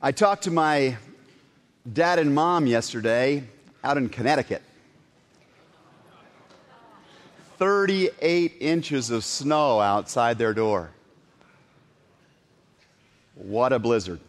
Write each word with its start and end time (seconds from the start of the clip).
I 0.00 0.12
talked 0.12 0.44
to 0.44 0.52
my 0.52 0.96
dad 1.92 2.20
and 2.20 2.32
mom 2.32 2.68
yesterday 2.68 3.42
out 3.82 3.96
in 3.96 4.08
Connecticut. 4.08 4.62
38 7.56 8.58
inches 8.60 9.10
of 9.10 9.24
snow 9.24 9.80
outside 9.80 10.38
their 10.38 10.54
door. 10.54 10.90
What 13.34 13.72
a 13.72 13.80
blizzard. 13.80 14.20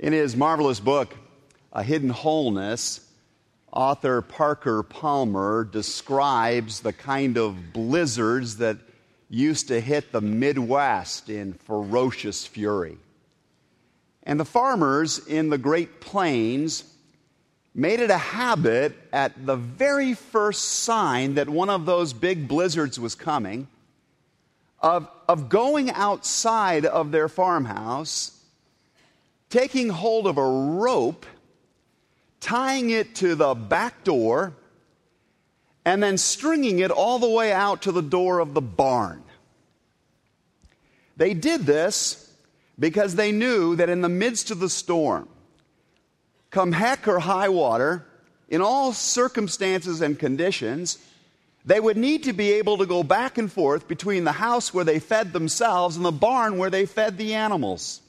In 0.00 0.12
his 0.12 0.34
marvelous 0.34 0.80
book, 0.80 1.14
A 1.72 1.84
Hidden 1.84 2.10
Wholeness, 2.10 3.08
author 3.72 4.22
Parker 4.22 4.82
Palmer 4.82 5.62
describes 5.62 6.80
the 6.80 6.92
kind 6.92 7.38
of 7.38 7.72
blizzards 7.72 8.56
that 8.56 8.78
used 9.30 9.68
to 9.68 9.80
hit 9.80 10.10
the 10.10 10.20
Midwest 10.20 11.28
in 11.30 11.52
ferocious 11.52 12.44
fury. 12.44 12.98
And 14.24 14.38
the 14.38 14.44
farmers 14.44 15.18
in 15.26 15.50
the 15.50 15.58
Great 15.58 16.00
Plains 16.00 16.84
made 17.74 18.00
it 18.00 18.10
a 18.10 18.18
habit 18.18 18.94
at 19.12 19.46
the 19.46 19.56
very 19.56 20.14
first 20.14 20.64
sign 20.64 21.34
that 21.34 21.48
one 21.48 21.70
of 21.70 21.86
those 21.86 22.12
big 22.12 22.46
blizzards 22.46 23.00
was 23.00 23.14
coming 23.14 23.66
of, 24.80 25.08
of 25.28 25.48
going 25.48 25.90
outside 25.90 26.84
of 26.84 27.12
their 27.12 27.28
farmhouse, 27.28 28.38
taking 29.48 29.88
hold 29.88 30.26
of 30.26 30.36
a 30.36 30.44
rope, 30.46 31.24
tying 32.40 32.90
it 32.90 33.14
to 33.16 33.34
the 33.34 33.54
back 33.54 34.04
door, 34.04 34.52
and 35.84 36.02
then 36.02 36.18
stringing 36.18 36.80
it 36.80 36.90
all 36.90 37.18
the 37.18 37.28
way 37.28 37.52
out 37.52 37.82
to 37.82 37.92
the 37.92 38.02
door 38.02 38.40
of 38.40 38.54
the 38.54 38.60
barn. 38.60 39.22
They 41.16 41.34
did 41.34 41.62
this 41.62 42.21
because 42.82 43.14
they 43.14 43.30
knew 43.30 43.76
that 43.76 43.88
in 43.88 44.00
the 44.00 44.08
midst 44.08 44.50
of 44.50 44.58
the 44.58 44.68
storm, 44.68 45.28
come 46.50 46.72
heck 46.72 47.06
or 47.06 47.20
high 47.20 47.48
water, 47.48 48.04
in 48.48 48.60
all 48.60 48.92
circumstances 48.92 50.00
and 50.00 50.18
conditions, 50.18 50.98
they 51.64 51.78
would 51.78 51.96
need 51.96 52.24
to 52.24 52.32
be 52.32 52.54
able 52.54 52.78
to 52.78 52.86
go 52.86 53.04
back 53.04 53.38
and 53.38 53.52
forth 53.52 53.86
between 53.86 54.24
the 54.24 54.32
house 54.32 54.74
where 54.74 54.82
they 54.82 54.98
fed 54.98 55.32
themselves 55.32 55.94
and 55.94 56.04
the 56.04 56.10
barn 56.10 56.58
where 56.58 56.70
they 56.70 56.84
fed 56.84 57.18
the 57.18 57.34
animals. 57.34 58.00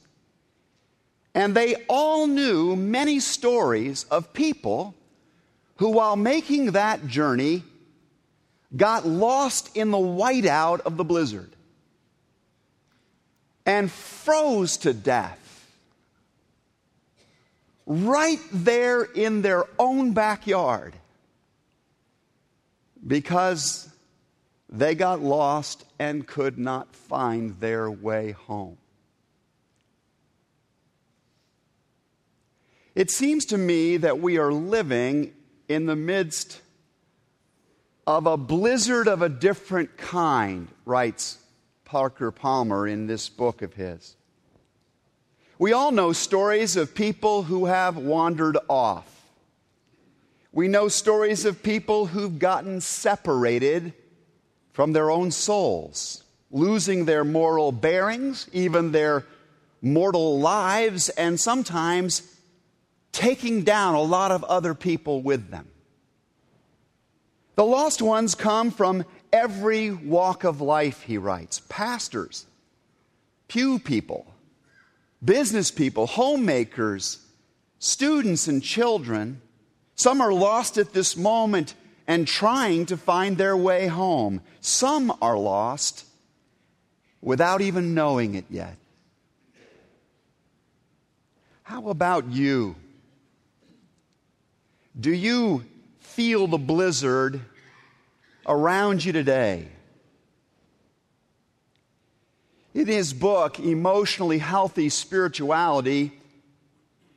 And 1.36 1.54
they 1.54 1.76
all 1.88 2.26
knew 2.26 2.74
many 2.74 3.20
stories 3.20 4.02
of 4.10 4.32
people 4.32 4.96
who, 5.76 5.90
while 5.90 6.16
making 6.16 6.72
that 6.72 7.06
journey, 7.06 7.62
got 8.76 9.06
lost 9.06 9.76
in 9.76 9.92
the 9.92 9.98
whiteout 9.98 10.80
of 10.80 10.96
the 10.96 11.04
blizzard 11.04 11.53
and 13.66 13.90
froze 13.90 14.76
to 14.78 14.92
death 14.92 15.40
right 17.86 18.40
there 18.52 19.02
in 19.02 19.42
their 19.42 19.64
own 19.78 20.12
backyard 20.12 20.94
because 23.06 23.88
they 24.68 24.94
got 24.94 25.20
lost 25.20 25.84
and 25.98 26.26
could 26.26 26.58
not 26.58 26.94
find 26.94 27.60
their 27.60 27.90
way 27.90 28.32
home. 28.32 28.78
It 32.94 33.10
seems 33.10 33.44
to 33.46 33.58
me 33.58 33.96
that 33.98 34.20
we 34.20 34.38
are 34.38 34.52
living 34.52 35.32
in 35.68 35.86
the 35.86 35.96
midst 35.96 36.60
of 38.06 38.26
a 38.26 38.36
blizzard 38.36 39.08
of 39.08 39.20
a 39.22 39.28
different 39.28 39.96
kind, 39.96 40.68
writes 40.84 41.38
Parker 41.84 42.30
Palmer 42.30 42.86
in 42.86 43.06
this 43.06 43.28
book 43.28 43.62
of 43.62 43.74
his. 43.74 44.16
We 45.58 45.72
all 45.72 45.92
know 45.92 46.12
stories 46.12 46.76
of 46.76 46.94
people 46.94 47.44
who 47.44 47.66
have 47.66 47.96
wandered 47.96 48.58
off. 48.68 49.10
We 50.52 50.68
know 50.68 50.88
stories 50.88 51.44
of 51.44 51.62
people 51.62 52.06
who've 52.06 52.38
gotten 52.38 52.80
separated 52.80 53.92
from 54.72 54.92
their 54.92 55.10
own 55.10 55.30
souls, 55.30 56.24
losing 56.50 57.04
their 57.04 57.24
moral 57.24 57.72
bearings, 57.72 58.48
even 58.52 58.92
their 58.92 59.24
mortal 59.80 60.40
lives, 60.40 61.08
and 61.10 61.38
sometimes 61.38 62.22
taking 63.12 63.62
down 63.62 63.94
a 63.94 64.02
lot 64.02 64.32
of 64.32 64.42
other 64.44 64.74
people 64.74 65.22
with 65.22 65.50
them. 65.50 65.68
The 67.54 67.64
lost 67.64 68.02
ones 68.02 68.34
come 68.34 68.72
from 68.72 69.04
every 69.34 69.90
walk 69.90 70.44
of 70.44 70.60
life, 70.60 71.02
he 71.02 71.18
writes 71.18 71.60
pastors, 71.68 72.46
pew 73.48 73.80
people, 73.80 74.32
business 75.22 75.72
people, 75.72 76.06
homemakers, 76.06 77.18
students, 77.80 78.46
and 78.46 78.62
children. 78.62 79.42
Some 79.96 80.20
are 80.20 80.32
lost 80.32 80.78
at 80.78 80.92
this 80.92 81.16
moment 81.16 81.74
and 82.06 82.28
trying 82.28 82.86
to 82.86 82.96
find 82.96 83.36
their 83.36 83.56
way 83.56 83.88
home. 83.88 84.40
Some 84.60 85.12
are 85.20 85.36
lost 85.36 86.04
without 87.20 87.60
even 87.60 87.92
knowing 87.92 88.36
it 88.36 88.44
yet. 88.48 88.76
How 91.64 91.88
about 91.88 92.30
you? 92.30 92.76
Do 95.00 95.12
you 95.12 95.64
feel 95.98 96.46
the 96.46 96.58
blizzard 96.58 97.40
around 98.46 99.04
you 99.04 99.12
today. 99.12 99.68
In 102.74 102.86
his 102.86 103.12
book, 103.12 103.60
Emotionally 103.60 104.38
Healthy 104.38 104.88
Spirituality, 104.88 106.12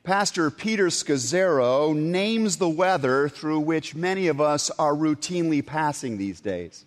Pastor 0.04 0.50
Peter 0.50 0.86
Scazzero 0.86 1.94
names 1.94 2.56
the 2.56 2.68
weather 2.68 3.28
through 3.28 3.60
which 3.60 3.94
many 3.94 4.28
of 4.28 4.40
us 4.40 4.70
are 4.78 4.94
routinely 4.94 5.64
passing 5.64 6.16
these 6.16 6.40
days. 6.40 6.86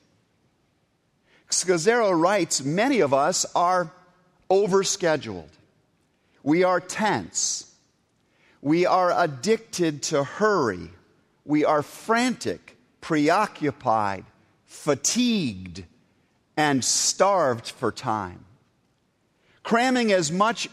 Scazzero 1.50 2.19
writes 2.19 2.63
Many 2.63 3.01
of 3.01 3.13
us 3.13 3.46
are 3.53 3.91
overscheduled. 4.50 5.50
We 6.44 6.63
are 6.63 6.80
tense. 6.80 7.72
We 8.62 8.85
are 8.85 9.12
addicted 9.16 10.03
to 10.03 10.24
hurry. 10.24 10.90
We 11.46 11.66
are 11.66 11.81
frantic, 11.81 12.78
preoccupied, 13.01 14.25
fatigued, 14.71 15.83
and 16.57 16.83
starved 16.83 17.67
for 17.67 17.91
time. 17.91 18.45
Cramming 19.63 20.11
as 20.11 20.31
much 20.31 20.69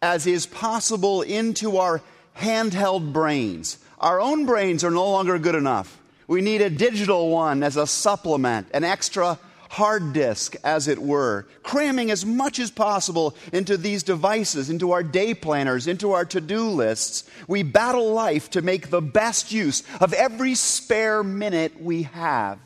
as 0.00 0.26
is 0.26 0.46
possible 0.46 1.22
into 1.22 1.76
our 1.76 2.00
handheld 2.36 3.12
brains. 3.12 3.78
Our 3.98 4.20
own 4.20 4.46
brains 4.46 4.82
are 4.82 4.90
no 4.90 5.08
longer 5.08 5.38
good 5.38 5.54
enough. 5.54 6.00
We 6.26 6.40
need 6.40 6.60
a 6.60 6.70
digital 6.70 7.30
one 7.30 7.62
as 7.62 7.76
a 7.76 7.86
supplement, 7.86 8.68
an 8.74 8.82
extra 8.84 9.38
hard 9.68 10.12
disk, 10.12 10.56
as 10.64 10.88
it 10.88 10.98
were, 10.98 11.46
cramming 11.62 12.10
as 12.10 12.26
much 12.26 12.58
as 12.58 12.70
possible 12.70 13.36
into 13.52 13.76
these 13.76 14.02
devices, 14.02 14.70
into 14.70 14.92
our 14.92 15.02
day 15.02 15.34
planners, 15.34 15.86
into 15.86 16.12
our 16.12 16.24
to 16.24 16.40
do 16.40 16.68
lists. 16.68 17.30
We 17.46 17.62
battle 17.62 18.12
life 18.12 18.50
to 18.50 18.62
make 18.62 18.90
the 18.90 19.02
best 19.02 19.52
use 19.52 19.82
of 20.00 20.14
every 20.14 20.54
spare 20.56 21.22
minute 21.22 21.80
we 21.80 22.04
have. 22.04 22.58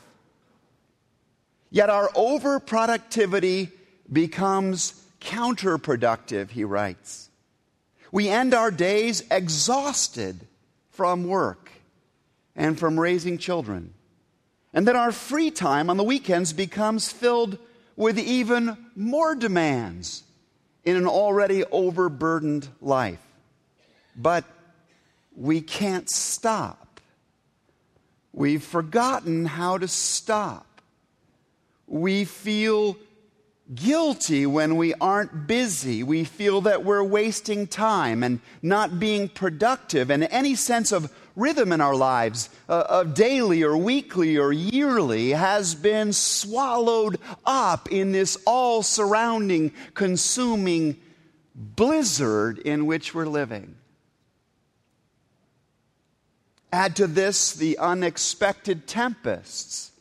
Yet 1.69 1.89
our 1.89 2.09
overproductivity 2.09 3.71
becomes 4.11 5.03
counterproductive, 5.19 6.51
he 6.51 6.63
writes. 6.63 7.29
We 8.11 8.29
end 8.29 8.53
our 8.53 8.71
days 8.71 9.23
exhausted 9.29 10.47
from 10.91 11.25
work 11.25 11.71
and 12.55 12.79
from 12.79 12.99
raising 12.99 13.37
children. 13.37 13.93
And 14.73 14.87
then 14.87 14.95
our 14.95 15.11
free 15.11 15.51
time 15.51 15.89
on 15.89 15.97
the 15.97 16.03
weekends 16.03 16.53
becomes 16.53 17.11
filled 17.11 17.57
with 17.95 18.19
even 18.19 18.77
more 18.95 19.35
demands 19.35 20.23
in 20.85 20.95
an 20.95 21.07
already 21.07 21.63
overburdened 21.65 22.67
life. 22.79 23.25
But 24.15 24.45
we 25.35 25.61
can't 25.61 26.09
stop. 26.09 27.01
We've 28.31 28.63
forgotten 28.63 29.45
how 29.45 29.79
to 29.79 29.87
stop. 29.87 30.66
We 31.87 32.25
feel 32.25 32.97
guilty 33.73 34.45
when 34.45 34.77
we 34.77 34.93
aren't 34.95 35.47
busy. 35.47 36.03
We 36.03 36.23
feel 36.23 36.61
that 36.61 36.85
we're 36.85 37.03
wasting 37.03 37.67
time 37.67 38.23
and 38.23 38.39
not 38.61 38.99
being 38.99 39.29
productive, 39.29 40.09
and 40.09 40.23
any 40.25 40.55
sense 40.55 40.91
of 40.91 41.11
rhythm 41.35 41.71
in 41.71 41.81
our 41.81 41.95
lives, 41.95 42.49
uh, 42.67 42.83
of 42.89 43.13
daily 43.13 43.63
or 43.63 43.77
weekly 43.77 44.37
or 44.37 44.51
yearly, 44.51 45.31
has 45.31 45.75
been 45.75 46.13
swallowed 46.13 47.19
up 47.45 47.91
in 47.91 48.11
this 48.11 48.37
all 48.45 48.83
surrounding, 48.83 49.71
consuming 49.93 50.97
blizzard 51.53 52.59
in 52.59 52.85
which 52.85 53.13
we're 53.13 53.25
living. 53.27 53.75
Add 56.71 56.95
to 56.97 57.07
this 57.07 57.53
the 57.53 57.77
unexpected 57.77 58.87
tempests 58.87 59.91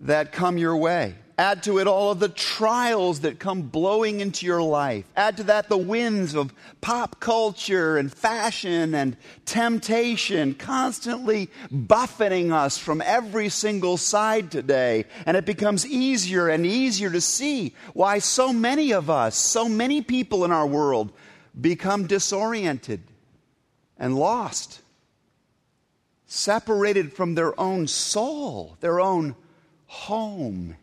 that 0.00 0.32
come 0.32 0.58
your 0.58 0.76
way 0.76 1.14
Add 1.40 1.62
to 1.62 1.78
it 1.78 1.86
all 1.86 2.10
of 2.10 2.18
the 2.20 2.28
trials 2.28 3.20
that 3.20 3.38
come 3.38 3.62
blowing 3.62 4.20
into 4.20 4.44
your 4.44 4.62
life. 4.62 5.06
Add 5.16 5.38
to 5.38 5.44
that 5.44 5.70
the 5.70 5.78
winds 5.78 6.34
of 6.34 6.52
pop 6.82 7.18
culture 7.18 7.96
and 7.96 8.12
fashion 8.12 8.94
and 8.94 9.16
temptation 9.46 10.52
constantly 10.52 11.48
buffeting 11.70 12.52
us 12.52 12.76
from 12.76 13.00
every 13.00 13.48
single 13.48 13.96
side 13.96 14.50
today. 14.50 15.06
And 15.24 15.34
it 15.34 15.46
becomes 15.46 15.86
easier 15.86 16.50
and 16.50 16.66
easier 16.66 17.08
to 17.08 17.22
see 17.22 17.74
why 17.94 18.18
so 18.18 18.52
many 18.52 18.92
of 18.92 19.08
us, 19.08 19.34
so 19.34 19.66
many 19.66 20.02
people 20.02 20.44
in 20.44 20.52
our 20.52 20.66
world, 20.66 21.10
become 21.58 22.06
disoriented 22.06 23.00
and 23.98 24.14
lost, 24.14 24.82
separated 26.26 27.14
from 27.14 27.34
their 27.34 27.58
own 27.58 27.86
soul, 27.86 28.76
their 28.80 29.00
own 29.00 29.36
home 29.90 30.76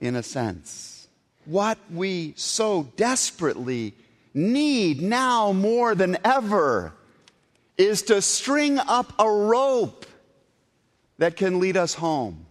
in 0.00 0.14
a 0.14 0.22
sense. 0.22 1.08
What 1.46 1.78
we 1.92 2.32
so 2.36 2.84
desperately 2.96 3.92
need 4.32 5.02
now 5.02 5.50
more 5.50 5.96
than 5.96 6.16
ever 6.24 6.92
is 7.76 8.02
to 8.02 8.22
string 8.22 8.78
up 8.78 9.12
a 9.18 9.28
rope 9.28 10.06
that 11.18 11.36
can 11.36 11.58
lead 11.58 11.76
us 11.76 11.94
home. 11.94 12.46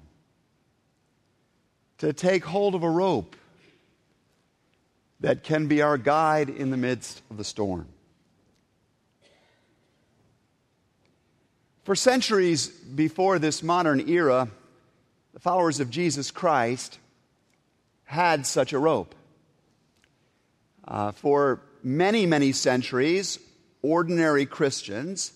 To 1.99 2.11
take 2.11 2.43
hold 2.43 2.75
of 2.75 2.83
a 2.83 2.89
rope 2.89 3.37
that 5.21 5.43
can 5.43 5.67
be 5.67 5.81
our 5.81 5.97
guide 5.97 6.49
in 6.49 6.71
the 6.71 6.77
midst 6.77 7.21
of 7.31 7.37
the 7.37 7.45
storm. 7.45 7.87
For 11.85 11.95
centuries 11.95 12.67
before 12.67 13.39
this 13.39 13.63
modern 13.63 14.09
era, 14.09 14.49
the 15.37 15.41
followers 15.41 15.79
of 15.79 15.91
Jesus 15.91 16.31
Christ 16.31 16.97
had 18.05 18.47
such 18.47 18.73
a 18.73 18.79
rope. 18.79 19.13
Uh, 20.87 21.11
for 21.11 21.61
many, 21.83 22.25
many 22.25 22.51
centuries, 22.51 23.37
ordinary 23.83 24.47
Christians 24.47 25.31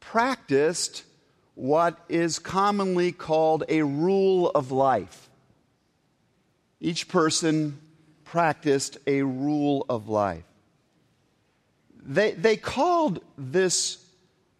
practiced 0.00 1.02
what 1.54 1.98
is 2.08 2.38
commonly 2.38 3.12
called 3.12 3.64
a 3.68 3.82
rule 3.82 4.48
of 4.52 4.72
life. 4.72 5.28
Each 6.80 7.06
person 7.06 7.78
practiced 8.24 8.96
a 9.06 9.20
rule 9.20 9.84
of 9.90 10.08
life. 10.08 10.44
They, 12.02 12.30
they 12.30 12.56
called 12.56 13.20
this 13.36 14.02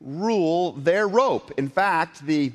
rule 0.03 0.73
their 0.73 1.09
rope. 1.09 1.53
In 1.57 1.71
fact, 1.71 2.27
the 2.27 2.53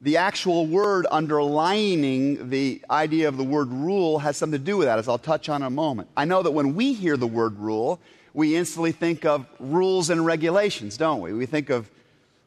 the 0.00 0.18
actual 0.18 0.66
word 0.66 1.06
underlining 1.10 2.50
the 2.50 2.82
idea 2.90 3.28
of 3.28 3.36
the 3.36 3.44
word 3.44 3.68
rule 3.68 4.18
has 4.18 4.36
something 4.36 4.58
to 4.58 4.64
do 4.64 4.76
with 4.76 4.86
that, 4.86 4.98
as 4.98 5.08
I'll 5.08 5.18
touch 5.18 5.48
on 5.48 5.62
in 5.62 5.66
a 5.66 5.70
moment. 5.70 6.08
I 6.16 6.26
know 6.26 6.42
that 6.42 6.50
when 6.50 6.74
we 6.74 6.92
hear 6.92 7.16
the 7.16 7.26
word 7.26 7.58
rule, 7.58 8.00
we 8.34 8.56
instantly 8.56 8.92
think 8.92 9.24
of 9.24 9.46
rules 9.58 10.10
and 10.10 10.26
regulations, 10.26 10.98
don't 10.98 11.22
we? 11.22 11.32
We 11.32 11.46
think 11.46 11.70
of 11.70 11.90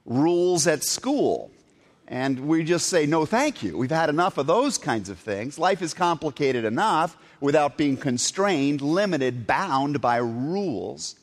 rules 0.06 0.68
at 0.68 0.84
school. 0.84 1.50
And 2.08 2.48
we 2.48 2.64
just 2.64 2.88
say, 2.88 3.06
no, 3.06 3.26
thank 3.26 3.64
you. 3.64 3.78
We've 3.78 3.90
had 3.90 4.10
enough 4.10 4.38
of 4.38 4.48
those 4.48 4.78
kinds 4.78 5.10
of 5.10 5.18
things. 5.18 5.58
Life 5.60 5.82
is 5.82 5.94
complicated 5.94 6.66
enough 6.66 7.18
without 7.40 7.78
being 7.78 7.98
constrained, 7.98 8.82
limited, 8.82 9.48
bound 9.48 10.02
by 10.02 10.18
rules. 10.18 11.16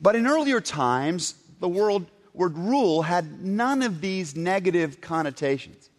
But 0.00 0.16
in 0.16 0.26
earlier 0.26 0.60
times, 0.60 1.34
the 1.60 1.68
world 1.68 2.06
word 2.34 2.56
rule 2.56 3.02
had 3.02 3.42
none 3.42 3.82
of 3.82 4.00
these 4.00 4.34
negative 4.34 5.00
connotations. 5.00 5.90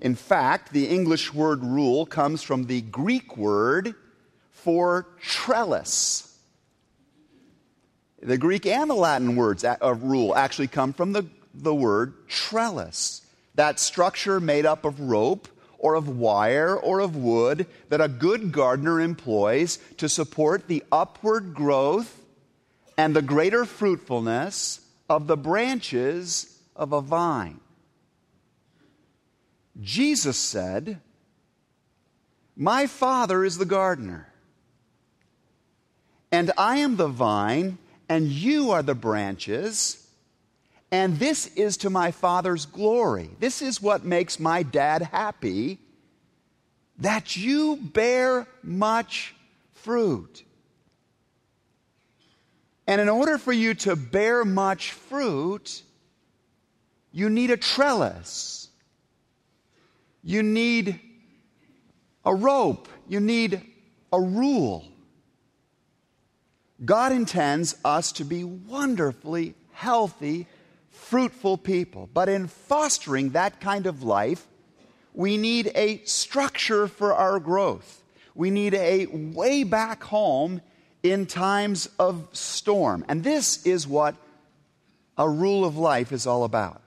In 0.00 0.14
fact, 0.14 0.72
the 0.72 0.88
English 0.88 1.32
word 1.32 1.62
rule 1.62 2.04
comes 2.06 2.42
from 2.42 2.66
the 2.66 2.80
Greek 2.82 3.36
word 3.36 3.94
for 4.50 5.06
trellis. 5.20 6.36
The 8.20 8.38
Greek 8.38 8.66
and 8.66 8.90
the 8.90 8.94
Latin 8.94 9.36
words 9.36 9.64
of 9.64 10.02
rule 10.02 10.34
actually 10.34 10.68
come 10.68 10.92
from 10.92 11.12
the, 11.12 11.26
the 11.52 11.74
word 11.74 12.26
trellis. 12.28 13.22
That 13.54 13.78
structure 13.78 14.40
made 14.40 14.66
up 14.66 14.84
of 14.84 14.98
rope 14.98 15.46
or 15.78 15.94
of 15.94 16.08
wire 16.08 16.74
or 16.74 17.00
of 17.00 17.14
wood 17.14 17.66
that 17.90 18.00
a 18.00 18.08
good 18.08 18.50
gardener 18.50 19.00
employs 19.00 19.78
to 19.98 20.08
support 20.08 20.66
the 20.66 20.82
upward 20.90 21.54
growth 21.54 22.20
and 22.96 23.14
the 23.14 23.22
greater 23.22 23.64
fruitfulness 23.64 24.80
of 25.08 25.26
the 25.26 25.36
branches 25.36 26.58
of 26.74 26.92
a 26.92 27.00
vine. 27.00 27.60
Jesus 29.80 30.36
said, 30.36 31.00
My 32.56 32.86
Father 32.86 33.44
is 33.44 33.58
the 33.58 33.64
gardener, 33.64 34.32
and 36.30 36.52
I 36.56 36.76
am 36.78 36.96
the 36.96 37.08
vine, 37.08 37.78
and 38.08 38.28
you 38.28 38.70
are 38.70 38.82
the 38.82 38.94
branches. 38.94 40.00
And 40.90 41.18
this 41.18 41.48
is 41.56 41.76
to 41.78 41.90
my 41.90 42.12
Father's 42.12 42.66
glory. 42.66 43.30
This 43.40 43.62
is 43.62 43.82
what 43.82 44.04
makes 44.04 44.38
my 44.38 44.62
dad 44.62 45.02
happy 45.02 45.80
that 46.98 47.36
you 47.36 47.76
bear 47.76 48.46
much 48.62 49.34
fruit. 49.72 50.44
And 52.86 53.00
in 53.00 53.08
order 53.08 53.38
for 53.38 53.52
you 53.52 53.74
to 53.74 53.96
bear 53.96 54.44
much 54.44 54.92
fruit, 54.92 55.82
you 57.12 57.30
need 57.30 57.50
a 57.50 57.56
trellis. 57.56 58.68
You 60.22 60.42
need 60.42 61.00
a 62.24 62.34
rope. 62.34 62.88
You 63.08 63.20
need 63.20 63.62
a 64.12 64.20
rule. 64.20 64.84
God 66.84 67.12
intends 67.12 67.76
us 67.84 68.12
to 68.12 68.24
be 68.24 68.44
wonderfully 68.44 69.54
healthy, 69.72 70.46
fruitful 70.90 71.58
people. 71.58 72.08
But 72.12 72.28
in 72.28 72.48
fostering 72.48 73.30
that 73.30 73.60
kind 73.60 73.86
of 73.86 74.02
life, 74.02 74.46
we 75.14 75.36
need 75.36 75.70
a 75.74 76.02
structure 76.04 76.88
for 76.88 77.14
our 77.14 77.38
growth. 77.38 78.02
We 78.34 78.50
need 78.50 78.74
a 78.74 79.06
way 79.06 79.62
back 79.62 80.02
home 80.02 80.60
in 81.04 81.26
times 81.26 81.88
of 81.98 82.26
storm. 82.32 83.04
And 83.08 83.22
this 83.22 83.64
is 83.64 83.86
what 83.86 84.16
a 85.16 85.28
rule 85.28 85.64
of 85.64 85.76
life 85.76 86.10
is 86.10 86.26
all 86.26 86.42
about. 86.42 86.80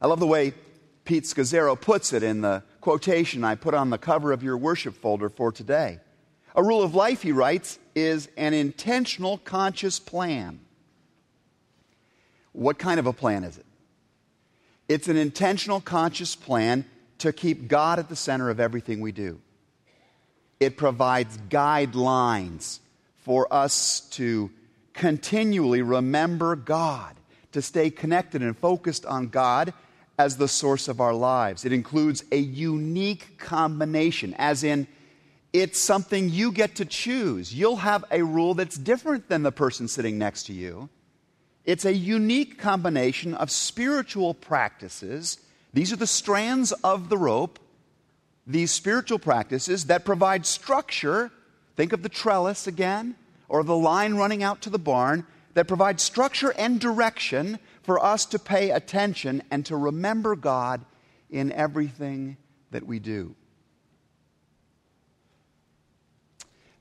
I 0.00 0.06
love 0.06 0.20
the 0.20 0.26
way 0.26 0.52
Pete 1.06 1.24
Scazzero 1.24 1.80
puts 1.80 2.12
it 2.12 2.22
in 2.22 2.42
the 2.42 2.62
quotation 2.82 3.42
I 3.42 3.54
put 3.54 3.74
on 3.74 3.90
the 3.90 3.98
cover 3.98 4.30
of 4.30 4.42
your 4.42 4.58
worship 4.58 4.94
folder 4.94 5.30
for 5.30 5.50
today. 5.50 5.98
A 6.54 6.62
rule 6.62 6.82
of 6.82 6.94
life, 6.94 7.22
he 7.22 7.32
writes, 7.32 7.78
is 7.94 8.28
an 8.36 8.52
intentional 8.52 9.38
conscious 9.38 9.98
plan. 9.98 10.60
What 12.52 12.78
kind 12.78 13.00
of 13.00 13.06
a 13.06 13.12
plan 13.12 13.42
is 13.42 13.56
it? 13.56 13.66
It's 14.88 15.08
an 15.08 15.16
intentional 15.16 15.80
conscious 15.80 16.36
plan 16.36 16.84
to 17.18 17.32
keep 17.32 17.68
God 17.68 17.98
at 17.98 18.10
the 18.10 18.16
center 18.16 18.50
of 18.50 18.60
everything 18.60 19.00
we 19.00 19.12
do 19.12 19.40
it 20.60 20.76
provides 20.76 21.36
guidelines 21.48 22.78
for 23.18 23.52
us 23.52 24.00
to 24.12 24.50
continually 24.92 25.82
remember 25.82 26.56
God, 26.56 27.14
to 27.52 27.60
stay 27.60 27.90
connected 27.90 28.42
and 28.42 28.56
focused 28.56 29.04
on 29.04 29.28
God 29.28 29.74
as 30.18 30.36
the 30.36 30.48
source 30.48 30.88
of 30.88 31.00
our 31.00 31.14
lives. 31.14 31.64
It 31.64 31.72
includes 31.72 32.24
a 32.32 32.38
unique 32.38 33.38
combination, 33.38 34.34
as 34.38 34.64
in, 34.64 34.86
it's 35.52 35.78
something 35.78 36.28
you 36.28 36.52
get 36.52 36.76
to 36.76 36.84
choose. 36.84 37.54
You'll 37.54 37.76
have 37.76 38.04
a 38.10 38.22
rule 38.22 38.54
that's 38.54 38.76
different 38.76 39.28
than 39.28 39.42
the 39.42 39.52
person 39.52 39.88
sitting 39.88 40.18
next 40.18 40.44
to 40.44 40.52
you. 40.52 40.88
It's 41.64 41.84
a 41.84 41.94
unique 41.94 42.58
combination 42.58 43.34
of 43.34 43.50
spiritual 43.50 44.34
practices. 44.34 45.40
These 45.72 45.92
are 45.92 45.96
the 45.96 46.06
strands 46.06 46.72
of 46.72 47.08
the 47.08 47.18
rope 47.18 47.58
these 48.46 48.70
spiritual 48.70 49.18
practices 49.18 49.86
that 49.86 50.04
provide 50.04 50.46
structure. 50.46 51.32
Think 51.74 51.92
of 51.92 52.02
the 52.02 52.08
trellis 52.08 52.66
again, 52.66 53.16
or 53.48 53.62
the 53.62 53.76
line 53.76 54.14
running 54.14 54.42
out 54.42 54.62
to 54.62 54.70
the 54.70 54.78
barn, 54.78 55.26
that 55.54 55.68
provide 55.68 56.00
structure 56.00 56.52
and 56.56 56.78
direction 56.80 57.58
for 57.82 58.02
us 58.02 58.26
to 58.26 58.38
pay 58.38 58.70
attention 58.70 59.42
and 59.50 59.64
to 59.66 59.76
remember 59.76 60.36
God 60.36 60.84
in 61.30 61.50
everything 61.52 62.36
that 62.70 62.86
we 62.86 62.98
do. 62.98 63.34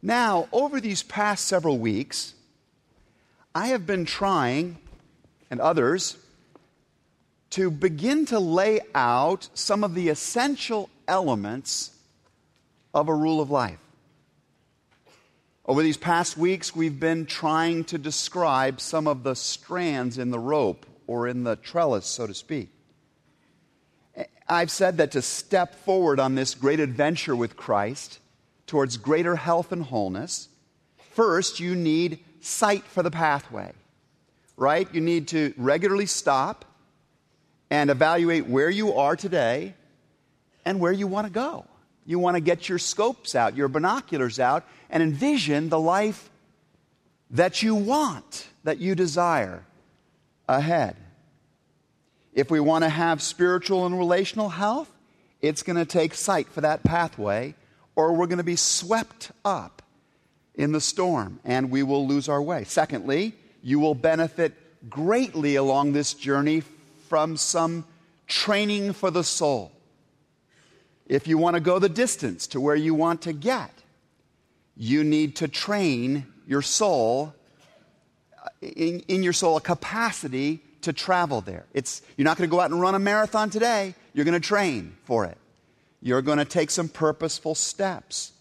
Now, 0.01 0.48
over 0.51 0.79
these 0.79 1.01
past 1.03 1.45
several 1.45 1.79
weeks, 1.79 2.36
I 3.55 3.67
have 3.67 3.86
been 3.86 4.05
trying, 4.05 4.77
and 5.50 5.60
others, 5.60 6.17
to 7.55 7.71
begin 7.71 8.25
to 8.25 8.38
lay 8.38 8.81
out 8.93 9.47
some 9.53 9.85
of 9.85 9.95
the 9.95 10.09
essential 10.09 10.89
elements 11.07 11.91
of 12.93 13.07
a 13.07 13.13
rule 13.13 13.39
of 13.39 13.50
life. 13.50 13.79
Over 15.65 15.81
these 15.81 15.95
past 15.95 16.38
weeks, 16.38 16.75
we've 16.75 17.00
been 17.00 17.25
trying 17.25 17.85
to 17.85 17.97
describe 17.97 18.81
some 18.81 19.07
of 19.07 19.24
the 19.24 19.38
strands 19.38 20.17
in 20.17 20.31
the 20.31 20.39
rope 20.39 20.85
or 21.07 21.29
in 21.29 21.45
the 21.45 21.55
trellis, 21.55 22.05
so 22.05 22.27
to 22.27 22.33
speak. 22.33 22.71
I've 24.50 24.69
said 24.69 24.97
that 24.97 25.12
to 25.12 25.21
step 25.21 25.75
forward 25.75 26.19
on 26.19 26.35
this 26.35 26.55
great 26.55 26.81
adventure 26.81 27.38
with 27.38 27.55
Christ 27.55 28.19
towards 28.67 28.97
greater 28.97 29.38
health 29.38 29.71
and 29.71 29.83
wholeness, 29.83 30.50
first 31.13 31.62
you 31.62 31.74
need 31.74 32.19
sight 32.41 32.83
for 32.83 33.01
the 33.01 33.12
pathway, 33.12 33.71
right? 34.57 34.93
You 34.93 35.00
need 35.00 35.29
to 35.29 35.53
regularly 35.55 36.05
stop 36.05 36.65
and 37.75 37.89
evaluate 37.89 38.48
where 38.48 38.70
you 38.70 38.94
are 38.94 39.17
today 39.17 39.74
and 40.63 40.79
where 40.79 40.94
you 40.94 41.08
want 41.08 41.27
to 41.27 41.34
go. 41.34 41.65
You 42.05 42.20
want 42.20 42.36
to 42.36 42.39
get 42.39 42.70
your 42.70 42.79
scopes 42.79 43.36
out, 43.36 43.58
your 43.58 43.67
binoculars 43.67 44.39
out, 44.39 44.63
and 44.89 45.03
envision 45.03 45.67
the 45.67 45.79
life 45.79 46.29
that 47.32 47.62
you 47.62 47.75
want, 47.75 48.48
that 48.63 48.77
you 48.77 48.96
desire 48.96 49.65
ahead. 50.48 50.96
If 52.34 52.50
we 52.50 52.62
want 52.62 52.86
to 52.86 52.89
have 52.89 53.22
spiritual 53.22 53.86
and 53.86 53.98
relational 54.00 54.48
health, 54.48 54.89
it's 55.41 55.62
going 55.62 55.75
to 55.75 55.86
take 55.86 56.13
sight 56.13 56.48
for 56.48 56.62
that 56.62 56.82
pathway, 56.86 57.55
or 57.94 58.13
we're 58.13 58.27
going 58.27 58.38
to 58.38 58.44
be 58.44 58.55
swept 58.55 59.32
up 59.44 59.82
in 60.53 60.72
the 60.72 60.79
storm 60.79 61.41
and 61.44 61.70
we 61.70 61.84
will 61.84 62.08
lose 62.08 62.29
our 62.29 62.41
way. 62.41 62.63
Secondly, 62.63 63.34
you 63.62 63.79
will 63.79 63.96
benefit 63.96 64.53
greatly 64.89 65.58
along 65.58 65.91
this 65.91 66.13
journey 66.13 66.63
from 67.09 67.38
some 67.38 67.85
training 68.27 68.93
for 68.93 69.12
the 69.12 69.24
soul. 69.24 69.71
If 71.07 71.27
you 71.27 71.38
want 71.38 71.55
to 71.55 71.59
go 71.59 71.79
the 71.79 71.89
distance 71.89 72.47
to 72.47 72.59
where 72.59 72.75
you 72.75 72.93
want 72.93 73.21
to 73.24 73.33
get, 73.33 73.71
you 74.75 75.03
need 75.03 75.38
to 75.38 75.47
train 75.47 76.25
your 76.47 76.62
soul, 76.62 77.33
uh, 78.43 78.50
in, 78.62 79.01
in 79.07 79.24
your 79.24 79.33
soul, 79.33 79.57
a 79.57 79.62
capacity 79.62 80.62
to 80.81 80.93
travel 80.93 81.41
there. 81.41 81.65
It's, 81.74 82.01
you're 82.17 82.25
not 82.25 82.38
going 82.38 82.50
to 82.50 82.51
go 82.51 82.59
out 82.59 82.71
and 82.71 82.79
run 82.79 82.95
a 82.95 83.00
marathon 83.00 83.50
today, 83.50 83.95
you're 84.13 84.25
going 84.25 84.39
to 84.39 84.47
train 84.47 84.95
for 85.03 85.25
it. 85.25 85.38
You're 86.01 86.21
going 86.21 86.38
to 86.38 86.45
take 86.45 86.69
some 86.69 86.88
purposeful 86.88 87.55
steps. 87.55 88.31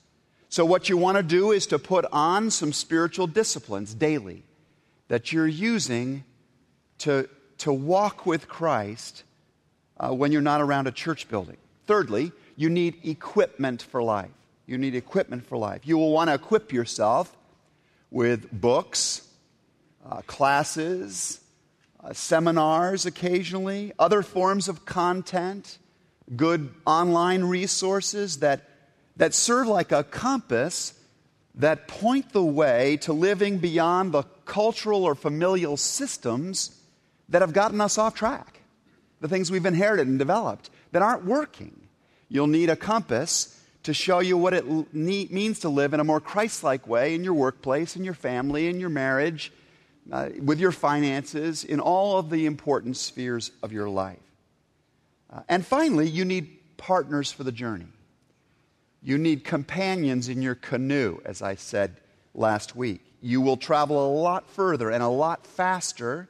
So, 0.51 0.65
what 0.65 0.89
you 0.89 0.97
want 0.97 1.17
to 1.17 1.23
do 1.23 1.51
is 1.51 1.67
to 1.69 1.79
put 1.79 2.05
on 2.13 2.51
some 2.51 2.73
spiritual 2.73 3.27
disciplines 3.27 3.95
daily 3.95 4.43
that 5.09 5.33
you're 5.33 5.47
using 5.47 6.25
to, 6.99 7.29
to 7.65 7.73
walk 7.73 8.27
with 8.27 8.47
Christ 8.47 9.25
uh, 9.99 10.13
when 10.13 10.33
you're 10.33 10.43
not 10.43 10.61
around 10.61 10.87
a 10.87 10.93
church 10.93 11.29
building. 11.31 11.57
Thirdly, 11.87 12.31
you 12.57 12.69
need 12.69 12.97
equipment 13.05 13.81
for 13.81 14.03
life. 14.03 14.29
You 14.67 14.77
need 14.77 14.95
equipment 14.95 15.47
for 15.47 15.57
life. 15.57 15.81
You 15.85 15.97
will 15.97 16.13
want 16.13 16.29
to 16.29 16.35
equip 16.35 16.75
yourself 16.75 17.35
with 18.11 18.53
books, 18.53 19.27
uh, 20.07 20.21
classes, 20.27 21.41
uh, 22.01 22.13
seminars 22.13 23.07
occasionally, 23.07 23.95
other 23.99 24.21
forms 24.21 24.69
of 24.69 24.85
content, 24.85 25.79
good 26.37 26.69
online 26.87 27.45
resources 27.45 28.41
that, 28.41 28.61
that 29.17 29.33
serve 29.33 29.69
like 29.69 29.91
a 29.91 30.05
compass 30.05 30.93
that 31.55 31.89
point 31.89 32.31
the 32.35 32.45
way 32.45 32.99
to 32.99 33.15
living 33.15 33.57
beyond 33.57 34.13
the 34.13 34.25
cultural 34.45 35.03
or 35.03 35.15
familial 35.15 35.79
systems 35.79 36.79
that 37.29 37.43
have 37.43 37.53
gotten 37.53 37.81
us 37.81 37.99
off 37.99 38.15
track, 38.15 38.61
the 39.21 39.29
things 39.29 39.51
we've 39.51 39.67
inherited 39.67 40.07
and 40.07 40.19
developed 40.19 40.71
that 40.93 41.03
aren't 41.03 41.25
working. 41.25 41.89
You'll 42.29 42.47
need 42.47 42.71
a 42.71 42.77
compass 42.77 43.61
to 43.85 43.93
show 43.93 44.21
you 44.21 44.37
what 44.37 44.55
it 44.55 44.95
means 44.95 45.61
to 45.61 45.69
live 45.69 45.93
in 45.93 46.01
a 46.01 46.05
more 46.05 46.21
Christ 46.21 46.65
like 46.65 46.87
way 46.89 47.15
in 47.15 47.23
your 47.23 47.35
workplace, 47.35 47.97
in 47.97 48.05
your 48.05 48.15
family, 48.15 48.69
in 48.69 48.81
your 48.81 48.89
marriage, 48.89 49.53
uh, 50.11 50.31
with 50.43 50.59
your 50.59 50.73
finances, 50.73 51.65
in 51.65 51.81
all 51.81 52.19
of 52.19 52.31
the 52.31 52.47
important 52.47 52.97
spheres 52.97 53.51
of 53.63 53.73
your 53.73 53.89
life. 53.89 54.19
Uh, 55.31 55.41
and 55.49 55.67
finally, 55.67 56.09
you 56.09 56.25
need 56.25 56.77
partners 56.77 57.31
for 57.31 57.45
the 57.45 57.53
journey. 57.53 57.87
You 59.03 59.19
need 59.19 59.45
companions 59.45 60.29
in 60.29 60.41
your 60.41 60.55
canoe, 60.55 61.21
as 61.27 61.43
I 61.43 61.57
said 61.57 61.97
last 62.35 62.75
week. 62.75 63.03
You 63.21 63.41
will 63.41 63.59
travel 63.59 64.07
a 64.07 64.13
lot 64.19 64.49
further 64.49 64.91
and 64.91 65.03
a 65.03 65.09
lot 65.09 65.47
faster 65.47 66.29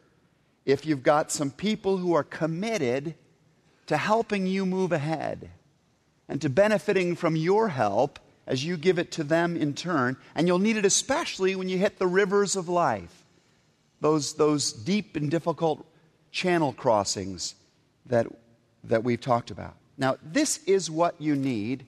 if 0.67 0.87
you've 0.87 1.03
got 1.03 1.31
some 1.31 1.51
people 1.51 1.99
who 1.99 2.15
are 2.15 2.25
committed 2.25 3.15
to 3.87 3.97
helping 3.97 4.47
you 4.47 4.65
move 4.65 4.93
ahead 4.93 5.51
and 6.29 6.41
to 6.41 6.49
benefiting 6.49 7.17
from 7.17 7.37
your 7.37 7.69
help 7.69 8.19
as 8.47 8.65
you 8.65 8.77
give 8.77 8.99
it 8.99 9.11
to 9.13 9.25
them 9.25 9.57
in 9.57 9.75
turn. 9.75 10.17
And 10.35 10.47
you'll 10.47 10.59
need 10.59 10.77
it 10.77 10.85
especially 10.85 11.57
when 11.57 11.69
you 11.69 11.79
hit 11.79 11.99
the 11.99 12.07
rivers 12.07 12.57
of 12.57 12.69
life, 12.69 13.25
those, 14.01 14.35
those 14.35 14.73
deep 14.73 15.17
and 15.17 15.31
difficult 15.31 15.87
channel 16.31 16.73
crossings 16.73 17.55
that, 18.07 18.27
that 18.85 19.05
we've 19.05 19.21
talked 19.21 19.51
about. 19.51 19.77
Now, 19.97 20.17
this 20.23 20.59
is 20.65 20.91
what 20.91 21.15
you 21.21 21.37
need 21.37 21.87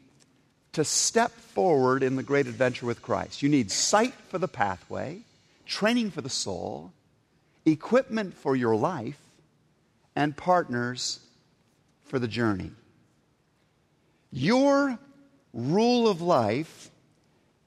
to 0.73 0.85
step 0.85 1.33
forward 1.33 2.03
in 2.03 2.17
the 2.17 2.23
great 2.23 2.47
adventure 2.47 2.87
with 2.87 3.03
Christ. 3.03 3.43
You 3.43 3.49
need 3.49 3.71
sight 3.71 4.15
for 4.29 4.39
the 4.39 4.49
pathway, 4.49 5.21
training 5.65 6.11
for 6.11 6.21
the 6.21 6.31
soul, 6.31 6.93
equipment 7.67 8.33
for 8.35 8.57
your 8.57 8.77
life, 8.77 9.19
and 10.15 10.35
partners 10.35 11.21
for 12.05 12.19
the 12.19 12.29
journey. 12.29 12.71
Your 14.33 14.99
rule 15.53 16.09
of 16.09 16.21
life 16.23 16.91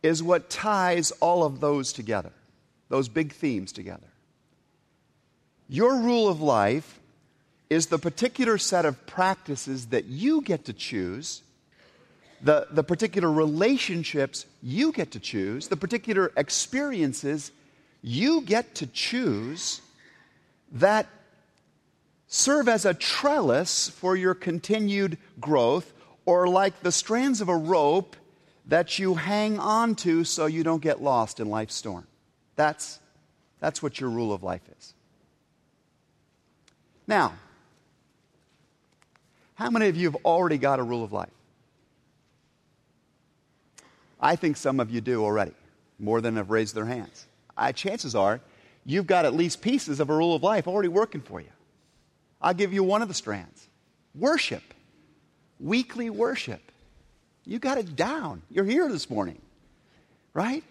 is 0.02 0.24
what 0.24 0.50
ties 0.50 1.12
all 1.12 1.44
of 1.44 1.60
those 1.60 1.94
together, 1.94 2.32
those 2.90 3.08
big 3.08 3.34
themes 3.34 3.72
together. 3.72 4.08
Your 5.68 5.96
rule 5.98 6.28
of 6.28 6.42
life 6.42 7.00
is 7.70 7.88
the 7.88 8.00
particular 8.00 8.58
set 8.58 8.86
of 8.86 9.06
practices 9.06 9.88
that 9.88 10.06
you 10.06 10.42
get 10.42 10.66
to 10.66 10.74
choose, 10.74 11.44
the, 12.42 12.68
the 12.72 12.84
particular 12.84 13.32
relationships 13.32 14.46
you 14.64 14.92
get 14.92 15.12
to 15.12 15.20
choose, 15.20 15.68
the 15.68 15.78
particular 15.78 16.32
experiences 16.36 17.52
you 18.02 18.42
get 18.42 18.74
to 18.76 18.88
choose 18.88 19.82
that 20.74 21.08
serve 22.28 22.70
as 22.70 22.86
a 22.86 22.94
trellis 22.94 23.90
for 23.90 24.16
your 24.16 24.34
continued 24.34 25.18
growth 25.40 25.92
or 26.26 26.48
like 26.48 26.82
the 26.82 26.92
strands 26.92 27.42
of 27.42 27.50
a 27.50 27.56
rope 27.58 28.16
that 28.68 29.00
you 29.00 29.16
hang 29.16 29.58
on 29.60 29.96
to 29.96 30.24
so 30.24 30.46
you 30.46 30.64
don't 30.64 30.82
get 30.82 31.02
lost 31.02 31.40
in 31.40 31.50
life's 31.50 31.74
storm. 31.74 32.06
That's, 32.56 33.00
that's 33.60 33.82
what 33.82 34.00
your 34.00 34.10
rule 34.10 34.32
of 34.32 34.44
life 34.44 34.62
is. 34.78 34.94
Now, 37.08 37.34
how 39.56 39.72
many 39.72 39.88
of 39.88 39.98
you 39.98 40.12
have 40.12 40.24
already 40.24 40.60
got 40.60 40.80
a 40.80 40.84
rule 40.84 41.04
of 41.04 41.12
life? 41.12 41.30
I 44.22 44.36
think 44.36 44.56
some 44.56 44.80
of 44.80 44.92
you 44.92 45.02
do 45.02 45.24
already, 45.24 45.54
more 45.98 46.22
than 46.22 46.36
have 46.36 46.52
raised 46.52 46.76
their 46.76 46.86
hands. 46.86 47.26
I, 47.58 47.72
chances 47.72 48.14
are 48.14 48.40
you've 48.90 49.08
got 49.08 49.26
at 49.26 49.34
least 49.34 49.62
pieces 49.62 50.00
of 50.00 50.10
a 50.10 50.16
rule 50.16 50.36
of 50.36 50.44
life 50.44 50.68
already 50.68 50.90
working 50.90 51.22
for 51.22 51.40
you. 51.40 51.50
I'll 52.42 52.54
give 52.54 52.74
you 52.74 52.84
one 52.84 53.02
of 53.02 53.08
the 53.08 53.14
strands 53.14 53.68
worship 54.16 54.64
weekly 55.60 56.10
worship. 56.10 56.72
You 57.46 57.60
got 57.60 57.78
it 57.78 57.96
down. 57.96 58.42
You're 58.50 58.66
here 58.66 58.90
this 58.90 59.10
morning, 59.10 59.42
right? 60.34 60.64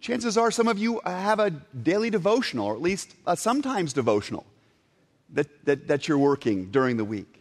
Chances 0.00 0.38
are 0.38 0.50
some 0.50 0.68
of 0.68 0.78
you 0.78 1.00
uh, 1.00 1.10
have 1.10 1.40
a 1.40 1.50
daily 1.50 2.08
devotional, 2.10 2.66
or 2.66 2.74
at 2.74 2.80
least 2.80 3.14
a 3.26 3.36
sometimes 3.36 3.92
devotional, 3.92 4.46
that, 5.30 5.64
that, 5.64 5.88
that 5.88 6.08
you're 6.08 6.18
working 6.18 6.70
during 6.70 6.96
the 6.96 7.04
week. 7.04 7.34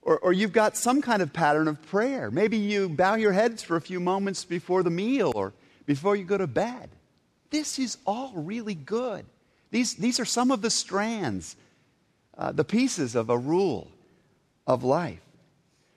Or, 0.00 0.18
or 0.18 0.32
you've 0.32 0.52
got 0.52 0.76
some 0.76 1.02
kind 1.02 1.22
of 1.22 1.32
pattern 1.32 1.68
of 1.68 1.82
prayer. 1.82 2.30
Maybe 2.30 2.56
you 2.56 2.88
bow 2.88 3.14
your 3.14 3.32
heads 3.32 3.62
for 3.62 3.76
a 3.76 3.80
few 3.80 4.00
moments 4.00 4.44
before 4.44 4.82
the 4.82 4.90
meal 4.90 5.32
or 5.34 5.52
before 5.86 6.16
you 6.16 6.24
go 6.24 6.38
to 6.38 6.46
bed. 6.46 6.90
This 7.52 7.78
is 7.78 7.98
all 8.06 8.32
really 8.34 8.74
good. 8.74 9.26
These, 9.70 9.94
these 9.94 10.18
are 10.18 10.24
some 10.24 10.50
of 10.50 10.62
the 10.62 10.70
strands, 10.70 11.54
uh, 12.36 12.50
the 12.50 12.64
pieces 12.64 13.14
of 13.14 13.28
a 13.28 13.36
rule 13.36 13.88
of 14.66 14.82
life. 14.82 15.20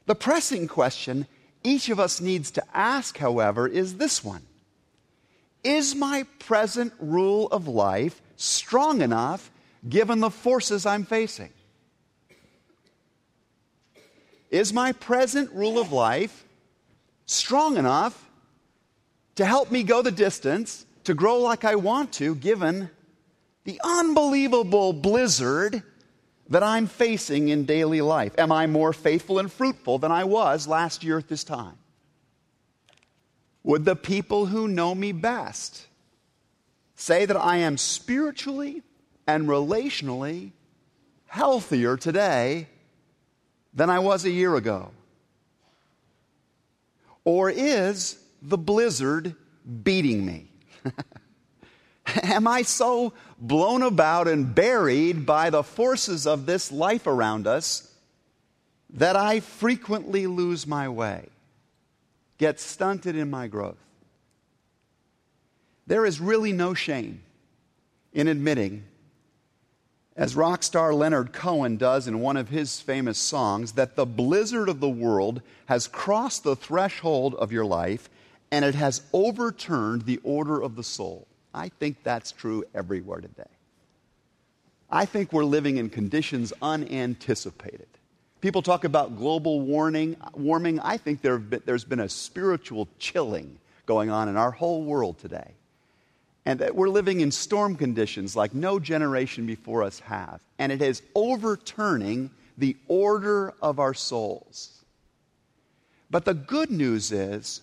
The 0.05 0.15
pressing 0.15 0.67
question 0.67 1.25
each 1.63 1.87
of 1.89 1.99
us 1.99 2.19
needs 2.19 2.51
to 2.51 2.63
ask, 2.77 3.17
however, 3.17 3.67
is 3.67 3.95
this 3.97 4.23
one 4.23 4.43
Is 5.63 5.95
my 5.95 6.23
present 6.39 6.93
rule 6.99 7.47
of 7.47 7.69
life 7.69 8.21
strong 8.35 9.01
enough 9.01 9.49
given 9.87 10.19
the 10.19 10.29
forces 10.29 10.85
I'm 10.85 11.05
facing? 11.05 11.51
Is 14.51 14.73
my 14.73 14.91
present 14.91 15.51
rule 15.53 15.79
of 15.79 15.93
life 15.93 16.43
strong 17.25 17.77
enough 17.77 18.29
to 19.35 19.45
help 19.45 19.71
me 19.71 19.83
go 19.83 20.01
the 20.01 20.11
distance, 20.11 20.85
to 21.05 21.13
grow 21.13 21.39
like 21.39 21.63
I 21.65 21.75
want 21.75 22.13
to, 22.13 22.35
given 22.35 22.89
the 23.63 23.79
unbelievable 23.83 24.93
blizzard 24.93 25.83
that 26.49 26.63
I'm 26.63 26.87
facing 26.87 27.49
in 27.49 27.65
daily 27.65 28.01
life? 28.01 28.33
Am 28.37 28.51
I 28.51 28.67
more 28.67 28.93
faithful 28.93 29.39
and 29.39 29.51
fruitful 29.51 29.97
than 29.97 30.11
I 30.11 30.23
was 30.23 30.67
last 30.67 31.03
year 31.03 31.17
at 31.17 31.27
this 31.27 31.43
time? 31.43 31.77
Would 33.63 33.85
the 33.85 33.95
people 33.95 34.45
who 34.45 34.67
know 34.67 34.93
me 34.93 35.11
best 35.11 35.87
say 36.95 37.25
that 37.25 37.37
I 37.37 37.57
am 37.57 37.77
spiritually 37.77 38.83
and 39.25 39.47
relationally 39.47 40.51
healthier 41.25 41.97
today 41.97 42.67
than 43.73 43.89
I 43.89 43.99
was 43.99 44.23
a 44.23 44.29
year 44.29 44.55
ago? 44.55 44.91
Or 47.23 47.49
is 47.49 48.19
the 48.41 48.57
blizzard 48.57 49.35
beating 49.83 50.23
me? 50.23 50.51
Am 52.23 52.47
I 52.47 52.61
so 52.61 53.13
blown 53.39 53.81
about 53.81 54.27
and 54.27 54.53
buried 54.53 55.25
by 55.25 55.49
the 55.49 55.63
forces 55.63 56.27
of 56.27 56.45
this 56.45 56.71
life 56.71 57.07
around 57.07 57.47
us 57.47 57.91
that 58.91 59.15
I 59.15 59.39
frequently 59.39 60.27
lose 60.27 60.67
my 60.67 60.87
way, 60.87 61.27
get 62.37 62.59
stunted 62.59 63.15
in 63.15 63.29
my 63.29 63.47
growth? 63.47 63.77
There 65.87 66.05
is 66.05 66.19
really 66.19 66.51
no 66.51 66.73
shame 66.73 67.21
in 68.13 68.27
admitting, 68.27 68.83
as 70.15 70.35
rock 70.35 70.63
star 70.63 70.93
Leonard 70.93 71.33
Cohen 71.33 71.77
does 71.77 72.07
in 72.07 72.21
one 72.21 72.37
of 72.37 72.49
his 72.49 72.79
famous 72.79 73.17
songs, 73.17 73.73
that 73.73 73.95
the 73.95 74.05
blizzard 74.05 74.69
of 74.69 74.79
the 74.79 74.89
world 74.89 75.41
has 75.65 75.87
crossed 75.87 76.43
the 76.43 76.55
threshold 76.55 77.35
of 77.35 77.51
your 77.51 77.65
life 77.65 78.09
and 78.55 78.63
it 78.63 78.75
has 78.75 79.01
overturned 79.11 80.03
the 80.03 80.17
order 80.23 80.61
of 80.61 80.77
the 80.77 80.83
soul. 80.83 81.27
I 81.53 81.67
think 81.67 81.97
that's 82.05 82.31
true 82.31 82.63
everywhere 82.73 83.19
today. 83.19 83.43
I 84.89 85.03
think 85.03 85.33
we're 85.33 85.43
living 85.43 85.75
in 85.75 85.89
conditions 85.89 86.53
unanticipated. 86.61 87.89
People 88.39 88.61
talk 88.61 88.85
about 88.85 89.17
global 89.17 89.59
warming. 89.59 90.15
warming. 90.33 90.79
I 90.79 90.95
think 90.95 91.21
there 91.21 91.37
there's 91.37 91.83
been 91.83 91.99
a 91.99 92.07
spiritual 92.07 92.87
chilling 92.97 93.59
going 93.85 94.09
on 94.09 94.29
in 94.29 94.37
our 94.37 94.51
whole 94.51 94.83
world 94.83 95.19
today 95.19 95.51
and 96.45 96.57
that 96.59 96.75
we're 96.75 96.87
living 96.87 97.19
in 97.19 97.31
storm 97.31 97.75
conditions 97.75 98.37
like 98.37 98.53
no 98.53 98.79
generation 98.79 99.45
before 99.45 99.83
us 99.83 99.99
have. 99.99 100.39
And 100.59 100.71
it 100.71 100.81
is 100.81 101.01
overturning 101.13 102.29
the 102.57 102.77
order 102.87 103.53
of 103.61 103.79
our 103.79 103.93
souls. 103.93 104.85
But 106.09 106.23
the 106.23 106.33
good 106.33 106.71
news 106.71 107.11
is 107.11 107.59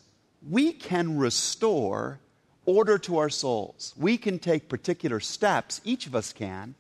we 0.49 0.73
can 0.73 1.19
restore 1.19 2.19
order 2.65 2.99
to 2.99 3.19
our 3.19 3.31
souls. 3.31 3.95
We 3.97 4.17
can 4.17 4.39
take 4.39 4.69
particular 4.69 5.21
steps, 5.21 5.81
each 5.85 6.07
of 6.07 6.15
us 6.15 6.33
can, 6.33 6.75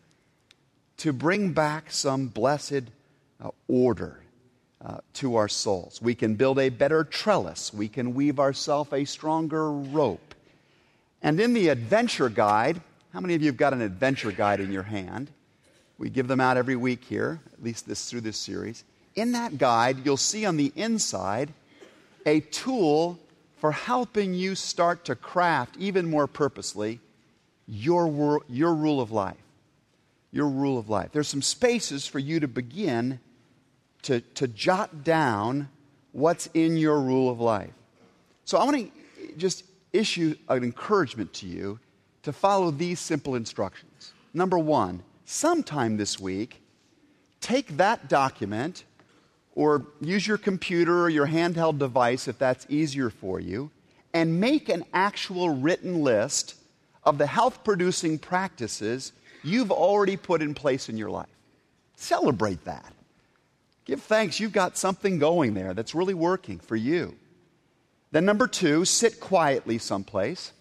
to 0.98 1.12
bring 1.12 1.52
back 1.52 1.90
some 1.90 2.28
blessed 2.28 2.84
uh, 3.42 3.50
order 3.68 4.20
uh, 4.84 4.98
to 5.14 5.36
our 5.36 5.48
souls. 5.48 6.00
We 6.02 6.14
can 6.14 6.34
build 6.34 6.58
a 6.58 6.68
better 6.68 7.04
trellis. 7.04 7.72
We 7.72 7.88
can 7.88 8.14
weave 8.14 8.38
ourselves 8.38 8.92
a 8.92 9.04
stronger 9.04 9.72
rope. 9.72 10.34
And 11.22 11.40
in 11.40 11.54
the 11.54 11.68
adventure 11.68 12.28
guide, 12.28 12.80
how 13.12 13.20
many 13.20 13.34
of 13.34 13.42
you 13.42 13.48
have 13.48 13.56
got 13.56 13.72
an 13.72 13.80
adventure 13.82 14.32
guide 14.32 14.60
in 14.60 14.72
your 14.72 14.82
hand? 14.82 15.30
We 15.98 16.10
give 16.10 16.26
them 16.26 16.40
out 16.40 16.56
every 16.56 16.76
week 16.76 17.04
here, 17.04 17.40
at 17.52 17.62
least 17.62 17.86
this 17.86 18.10
through 18.10 18.22
this 18.22 18.36
series. 18.36 18.84
In 19.14 19.32
that 19.32 19.58
guide, 19.58 19.98
you'll 20.04 20.16
see 20.16 20.46
on 20.46 20.56
the 20.56 20.72
inside 20.74 21.52
a 22.26 22.40
tool 22.40 23.18
for 23.62 23.70
helping 23.70 24.34
you 24.34 24.56
start 24.56 25.04
to 25.04 25.14
craft 25.14 25.76
even 25.78 26.10
more 26.10 26.26
purposely 26.26 26.98
your, 27.68 28.42
your 28.48 28.74
rule 28.74 29.00
of 29.00 29.12
life. 29.12 29.36
Your 30.32 30.48
rule 30.48 30.78
of 30.78 30.88
life. 30.88 31.10
There's 31.12 31.28
some 31.28 31.42
spaces 31.42 32.04
for 32.04 32.18
you 32.18 32.40
to 32.40 32.48
begin 32.48 33.20
to, 34.02 34.20
to 34.20 34.48
jot 34.48 35.04
down 35.04 35.68
what's 36.10 36.48
in 36.54 36.76
your 36.76 37.00
rule 37.00 37.30
of 37.30 37.38
life. 37.38 37.70
So 38.46 38.58
I 38.58 38.64
want 38.64 38.78
to 38.78 39.36
just 39.36 39.62
issue 39.92 40.34
an 40.48 40.64
encouragement 40.64 41.32
to 41.34 41.46
you 41.46 41.78
to 42.24 42.32
follow 42.32 42.72
these 42.72 42.98
simple 42.98 43.36
instructions. 43.36 44.12
Number 44.34 44.58
one, 44.58 45.04
sometime 45.24 45.98
this 45.98 46.18
week, 46.18 46.60
take 47.40 47.76
that 47.76 48.08
document 48.08 48.82
or 49.54 49.86
use 50.00 50.26
your 50.26 50.38
computer 50.38 51.02
or 51.02 51.08
your 51.08 51.26
handheld 51.26 51.78
device 51.78 52.28
if 52.28 52.38
that's 52.38 52.66
easier 52.68 53.10
for 53.10 53.38
you 53.40 53.70
and 54.14 54.40
make 54.40 54.68
an 54.68 54.84
actual 54.92 55.50
written 55.50 56.02
list 56.02 56.54
of 57.04 57.18
the 57.18 57.26
health 57.26 57.64
producing 57.64 58.18
practices 58.18 59.12
you've 59.42 59.72
already 59.72 60.16
put 60.16 60.42
in 60.42 60.54
place 60.54 60.88
in 60.88 60.96
your 60.96 61.10
life. 61.10 61.28
Celebrate 61.96 62.64
that. 62.64 62.92
Give 63.84 64.00
thanks 64.00 64.38
you've 64.38 64.52
got 64.52 64.76
something 64.76 65.18
going 65.18 65.54
there 65.54 65.74
that's 65.74 65.94
really 65.94 66.14
working 66.14 66.58
for 66.58 66.76
you. 66.76 67.16
Then, 68.12 68.24
number 68.24 68.46
two, 68.46 68.84
sit 68.84 69.20
quietly 69.20 69.78
someplace 69.78 70.52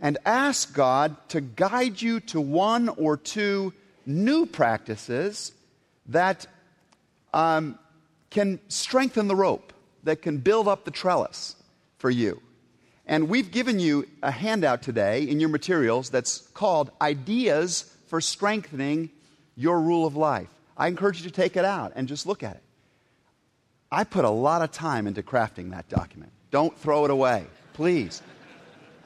and 0.00 0.16
ask 0.24 0.74
God 0.74 1.16
to 1.30 1.40
guide 1.40 2.00
you 2.00 2.20
to 2.20 2.40
one 2.40 2.88
or 2.88 3.16
two 3.16 3.72
new 4.06 4.46
practices 4.46 5.52
that 6.06 6.46
um, 7.32 7.78
can 8.34 8.60
strengthen 8.68 9.28
the 9.28 9.36
rope, 9.36 9.72
that 10.02 10.20
can 10.20 10.36
build 10.38 10.68
up 10.68 10.84
the 10.84 10.90
trellis 10.90 11.56
for 11.96 12.10
you. 12.10 12.42
And 13.06 13.28
we've 13.28 13.50
given 13.50 13.78
you 13.78 14.06
a 14.22 14.30
handout 14.30 14.82
today 14.82 15.22
in 15.22 15.40
your 15.40 15.48
materials 15.48 16.10
that's 16.10 16.38
called 16.52 16.90
Ideas 17.00 17.90
for 18.08 18.20
Strengthening 18.20 19.10
Your 19.56 19.80
Rule 19.80 20.06
of 20.06 20.16
Life. 20.16 20.48
I 20.76 20.88
encourage 20.88 21.22
you 21.22 21.30
to 21.30 21.34
take 21.34 21.56
it 21.56 21.64
out 21.64 21.92
and 21.94 22.08
just 22.08 22.26
look 22.26 22.42
at 22.42 22.56
it. 22.56 22.62
I 23.90 24.04
put 24.04 24.24
a 24.24 24.30
lot 24.30 24.62
of 24.62 24.72
time 24.72 25.06
into 25.06 25.22
crafting 25.22 25.70
that 25.70 25.88
document. 25.88 26.32
Don't 26.50 26.76
throw 26.78 27.04
it 27.04 27.10
away, 27.10 27.46
please. 27.72 28.20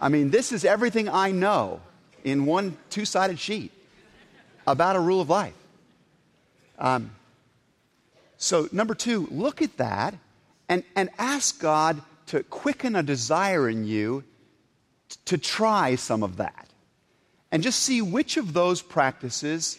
I 0.00 0.08
mean, 0.08 0.30
this 0.30 0.52
is 0.52 0.64
everything 0.64 1.08
I 1.08 1.32
know 1.32 1.80
in 2.24 2.46
one 2.46 2.76
two 2.88 3.04
sided 3.04 3.38
sheet 3.38 3.72
about 4.66 4.96
a 4.96 5.00
rule 5.00 5.20
of 5.20 5.28
life. 5.28 5.54
Um, 6.78 7.10
so, 8.38 8.68
number 8.72 8.94
two, 8.94 9.28
look 9.30 9.60
at 9.60 9.76
that 9.76 10.14
and, 10.68 10.84
and 10.96 11.10
ask 11.18 11.60
God 11.60 12.00
to 12.26 12.42
quicken 12.44 12.96
a 12.96 13.02
desire 13.02 13.68
in 13.68 13.84
you 13.84 14.24
t- 15.08 15.16
to 15.26 15.38
try 15.38 15.96
some 15.96 16.22
of 16.22 16.36
that. 16.36 16.68
And 17.52 17.62
just 17.62 17.80
see 17.80 18.00
which 18.00 18.36
of 18.36 18.52
those 18.52 18.80
practices 18.80 19.78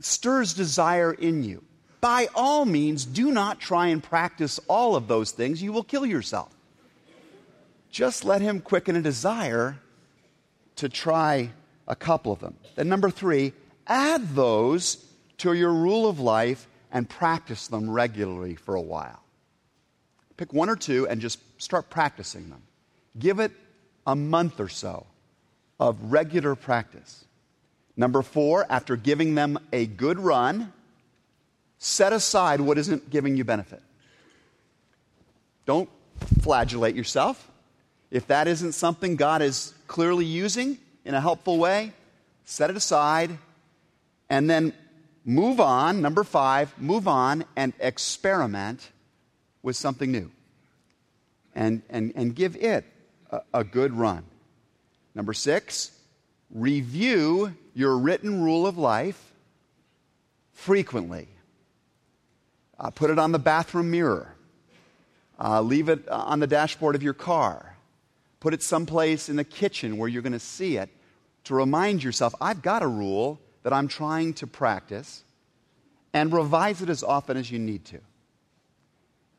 stirs 0.00 0.54
desire 0.54 1.12
in 1.12 1.42
you. 1.42 1.64
By 2.00 2.28
all 2.34 2.64
means, 2.64 3.04
do 3.04 3.32
not 3.32 3.60
try 3.60 3.88
and 3.88 4.02
practice 4.02 4.60
all 4.68 4.94
of 4.94 5.08
those 5.08 5.30
things. 5.30 5.62
You 5.62 5.72
will 5.72 5.82
kill 5.82 6.06
yourself 6.06 6.56
just 7.96 8.26
let 8.26 8.42
Him 8.42 8.60
quicken 8.60 8.94
a 8.94 9.00
desire 9.00 9.78
to 10.76 10.86
try 10.86 11.50
a 11.88 11.96
couple 11.96 12.30
of 12.30 12.40
them. 12.40 12.54
Then, 12.74 12.90
number 12.90 13.08
three, 13.08 13.54
add 13.86 14.34
those 14.34 15.02
to 15.38 15.54
your 15.54 15.72
rule 15.72 16.06
of 16.06 16.20
life 16.20 16.68
and 16.92 17.08
practice 17.08 17.68
them 17.68 17.90
regularly 17.90 18.54
for 18.54 18.74
a 18.74 18.80
while. 18.80 19.22
Pick 20.36 20.52
one 20.52 20.68
or 20.68 20.76
two 20.76 21.08
and 21.08 21.20
just 21.20 21.38
start 21.60 21.88
practicing 21.90 22.50
them. 22.50 22.62
Give 23.18 23.40
it 23.40 23.52
a 24.06 24.14
month 24.14 24.60
or 24.60 24.68
so 24.68 25.06
of 25.80 26.12
regular 26.12 26.54
practice. 26.54 27.24
Number 27.96 28.22
four, 28.22 28.66
after 28.68 28.96
giving 28.96 29.34
them 29.34 29.58
a 29.72 29.86
good 29.86 30.18
run, 30.18 30.72
set 31.78 32.12
aside 32.12 32.60
what 32.60 32.78
isn't 32.78 33.10
giving 33.10 33.36
you 33.36 33.44
benefit. 33.44 33.82
Don't 35.64 35.88
flagellate 36.42 36.94
yourself. 36.94 37.50
If 38.10 38.26
that 38.28 38.46
isn't 38.46 38.72
something 38.72 39.16
God 39.16 39.42
is 39.42 39.74
clearly 39.86 40.24
using 40.24 40.78
in 41.04 41.14
a 41.14 41.20
helpful 41.20 41.58
way, 41.58 41.92
set 42.44 42.70
it 42.70 42.76
aside 42.76 43.38
and 44.28 44.48
then 44.50 44.72
move 45.26 45.60
on. 45.60 46.00
Number 46.00 46.24
five, 46.24 46.72
move 46.80 47.06
on 47.06 47.44
and 47.56 47.74
experiment 47.80 48.90
with 49.62 49.76
something 49.76 50.10
new 50.10 50.30
and, 51.54 51.82
and, 51.90 52.12
and 52.14 52.34
give 52.34 52.56
it 52.56 52.84
a, 53.30 53.40
a 53.52 53.64
good 53.64 53.92
run. 53.92 54.24
Number 55.14 55.34
six, 55.34 55.90
review 56.50 57.54
your 57.74 57.98
written 57.98 58.42
rule 58.42 58.66
of 58.66 58.78
life 58.78 59.32
frequently. 60.52 61.28
Uh, 62.78 62.90
put 62.90 63.10
it 63.10 63.18
on 63.18 63.32
the 63.32 63.38
bathroom 63.38 63.90
mirror. 63.90 64.34
Uh, 65.38 65.60
leave 65.60 65.88
it 65.88 66.08
on 66.08 66.40
the 66.40 66.46
dashboard 66.46 66.94
of 66.94 67.02
your 67.02 67.14
car. 67.14 67.76
Put 68.40 68.54
it 68.54 68.62
someplace 68.62 69.28
in 69.28 69.36
the 69.36 69.44
kitchen 69.44 69.96
where 69.96 70.08
you're 70.08 70.22
going 70.22 70.32
to 70.32 70.38
see 70.38 70.76
it 70.76 70.88
to 71.44 71.54
remind 71.54 72.02
yourself, 72.02 72.34
I've 72.40 72.62
got 72.62 72.82
a 72.82 72.86
rule 72.86 73.40
that 73.66 73.72
I'm 73.72 73.88
trying 73.88 74.32
to 74.34 74.46
practice, 74.46 75.24
and 76.12 76.32
revise 76.32 76.82
it 76.82 76.88
as 76.88 77.02
often 77.02 77.36
as 77.36 77.50
you 77.50 77.58
need 77.58 77.84
to. 77.86 77.98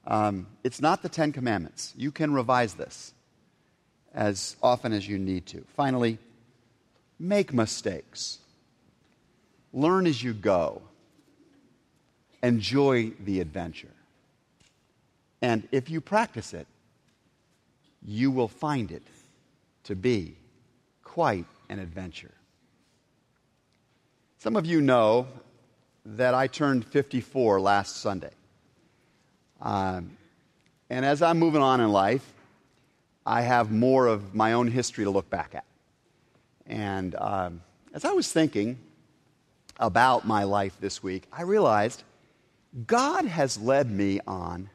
Um, 0.05 0.47
it's 0.65 0.81
not 0.81 1.01
the 1.01 1.07
Ten 1.07 1.31
Commandments. 1.31 1.93
You 1.95 2.11
can 2.11 2.33
revise 2.33 2.73
this 2.73 3.13
as 4.13 4.57
often 4.61 4.91
as 4.91 5.07
you 5.07 5.17
need 5.17 5.45
to. 5.45 5.63
Finally, 5.77 6.17
make 7.17 7.53
mistakes. 7.53 8.39
Learn 9.71 10.05
as 10.05 10.21
you 10.21 10.33
go. 10.33 10.81
Enjoy 12.43 13.11
the 13.23 13.39
adventure. 13.39 13.95
And 15.41 15.65
if 15.71 15.89
you 15.89 16.01
practice 16.01 16.53
it, 16.53 16.67
you 18.05 18.29
will 18.29 18.49
find 18.49 18.91
it 18.91 19.03
to 19.85 19.95
be 19.95 20.35
quite 21.05 21.45
an 21.69 21.79
adventure. 21.79 22.33
Some 24.39 24.55
of 24.55 24.67
you 24.67 24.81
know 24.81 25.25
that 26.05 26.35
I 26.35 26.45
turned 26.45 26.85
54 26.85 27.59
last 27.59 27.97
Sunday. 27.97 28.29
Um, 29.59 30.15
and 30.91 31.03
as 31.03 31.23
I'm 31.23 31.39
moving 31.39 31.63
on 31.63 31.81
in 31.81 31.91
life, 31.91 32.33
I 33.25 33.41
have 33.41 33.71
more 33.71 34.05
of 34.05 34.35
my 34.35 34.53
own 34.53 34.67
history 34.67 35.05
to 35.05 35.09
look 35.09 35.27
back 35.31 35.55
at. 35.55 35.65
And 36.67 37.15
um, 37.15 37.61
as 37.95 38.05
I 38.05 38.11
was 38.11 38.31
thinking 38.31 38.77
about 39.79 40.27
my 40.27 40.43
life 40.43 40.77
this 40.79 41.01
week, 41.01 41.23
I 41.33 41.41
realized 41.41 42.03
God 42.85 43.25
has 43.25 43.57
led 43.57 43.89
me 43.89 44.19
on 44.27 44.69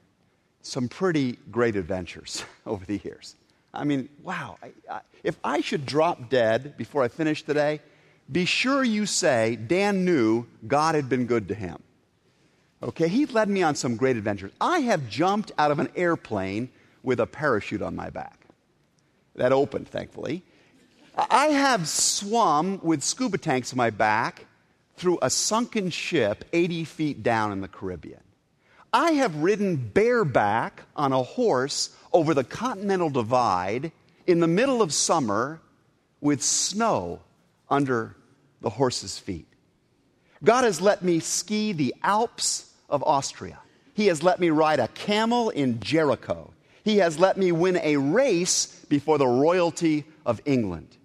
some 0.62 0.88
pretty 0.88 1.38
great 1.53 1.77
adventures 1.77 2.44
over 2.66 2.85
the 2.85 3.01
years. 3.05 3.37
I 3.72 3.85
mean, 3.85 4.09
wow. 4.25 4.59
I, 4.61 4.72
I, 4.90 5.01
if 5.22 5.38
I 5.44 5.61
should 5.61 5.87
drop 5.87 6.29
dead 6.31 6.77
before 6.77 7.05
I 7.05 7.09
finish 7.09 7.44
today, 7.44 7.81
be 8.30 8.44
sure 8.44 8.82
you 8.82 9.06
say 9.06 9.56
Dan 9.56 10.04
knew 10.04 10.46
God 10.66 10.94
had 10.94 11.08
been 11.08 11.26
good 11.26 11.48
to 11.48 11.54
him. 11.54 11.82
Okay, 12.82 13.08
he 13.08 13.26
led 13.26 13.48
me 13.48 13.62
on 13.62 13.74
some 13.74 13.96
great 13.96 14.16
adventures. 14.16 14.52
I 14.61 14.80
have 14.80 15.08
jumped 15.08 15.52
out 15.56 15.70
of 15.70 15.78
an 15.78 15.90
airplane 15.94 16.70
with 17.02 17.20
a 17.20 17.26
parachute 17.26 17.82
on 17.82 17.94
my 17.94 18.11
back. 18.11 18.46
That 19.37 19.52
opened, 19.52 19.88
thankfully. 19.88 20.42
I 21.16 21.46
have 21.46 21.88
swum 21.88 22.80
with 22.82 23.02
scuba 23.02 23.38
tanks 23.38 23.72
on 23.72 23.76
my 23.76 23.90
back 23.90 24.46
through 24.96 25.18
a 25.22 25.30
sunken 25.30 25.90
ship 25.90 26.44
80 26.52 26.85
feet 26.85 27.22
down 27.22 27.52
in 27.52 27.61
the 27.61 27.68
Caribbean. 27.68 28.20
I 28.92 29.12
have 29.12 29.37
ridden 29.37 29.76
bareback 29.76 30.82
on 30.96 31.12
a 31.12 31.22
horse 31.22 31.96
over 32.12 32.35
the 32.35 32.44
Continental 32.44 33.11
Divide 33.11 33.92
in 34.26 34.40
the 34.40 34.46
middle 34.46 34.82
of 34.82 34.92
summer 34.92 35.61
with 36.20 36.42
snow 36.42 37.20
under 37.72 38.14
the 38.61 38.70
horse's 38.70 39.18
feet. 39.18 39.48
God 40.44 40.64
has 40.64 40.80
let 40.80 41.02
me 41.02 41.18
ski 41.18 41.72
the 41.72 41.94
Alps 42.02 42.72
of 42.88 43.02
Austria. 43.02 43.58
He 43.94 44.06
has 44.06 44.22
let 44.22 44.38
me 44.38 44.50
ride 44.50 44.78
a 44.78 44.88
camel 44.88 45.50
in 45.50 45.80
Jericho. 45.80 46.52
He 46.85 46.98
has 46.98 47.18
let 47.18 47.37
me 47.37 47.50
win 47.50 47.78
a 47.82 47.96
race 47.96 48.66
before 48.88 49.18
the 49.18 49.26
royalty 49.26 50.04
of 50.26 50.40
England. 50.44 50.96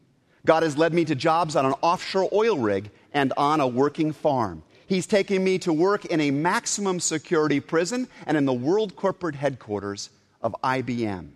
God 0.45 0.63
has 0.63 0.77
led 0.77 0.93
me 0.93 1.05
to 1.05 1.15
jobs 1.15 1.55
on 1.55 1.65
an 1.65 1.73
offshore 1.81 2.29
oil 2.33 2.57
rig 2.57 2.89
and 3.13 3.33
on 3.37 3.59
a 3.59 3.67
working 3.67 4.11
farm. 4.11 4.63
He's 4.87 5.05
taken 5.05 5.43
me 5.43 5.59
to 5.59 5.73
work 5.73 6.05
in 6.05 6.21
a 6.21 6.31
maximum 6.31 6.99
security 6.99 7.59
prison 7.59 8.07
and 8.25 8.37
in 8.37 8.45
the 8.45 8.53
world 8.53 8.95
corporate 8.95 9.35
headquarters 9.35 10.09
of 10.41 10.55
IBM. 10.63 11.29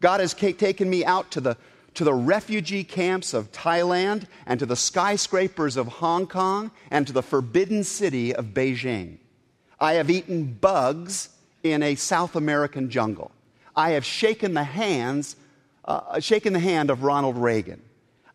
God 0.00 0.20
has 0.20 0.34
taken 0.34 0.88
me 0.88 1.04
out 1.04 1.30
to 1.32 1.40
the, 1.40 1.56
to 1.94 2.04
the 2.04 2.14
refugee 2.14 2.84
camps 2.84 3.34
of 3.34 3.52
Thailand 3.52 4.26
and 4.46 4.58
to 4.60 4.66
the 4.66 4.76
skyscrapers 4.76 5.76
of 5.76 5.86
Hong 5.86 6.26
Kong 6.26 6.70
and 6.90 7.06
to 7.06 7.12
the 7.12 7.22
forbidden 7.22 7.84
city 7.84 8.34
of 8.34 8.46
Beijing. 8.46 9.18
I 9.80 9.94
have 9.94 10.10
eaten 10.10 10.54
bugs 10.60 11.30
in 11.62 11.82
a 11.82 11.94
South 11.94 12.36
American 12.36 12.90
jungle. 12.90 13.30
I 13.76 13.90
have 13.90 14.04
shaken 14.04 14.54
the 14.54 14.64
hands, 14.64 15.36
uh, 15.84 16.20
shaken 16.20 16.52
the 16.52 16.60
hand 16.60 16.90
of 16.90 17.02
Ronald 17.02 17.36
Reagan. 17.36 17.82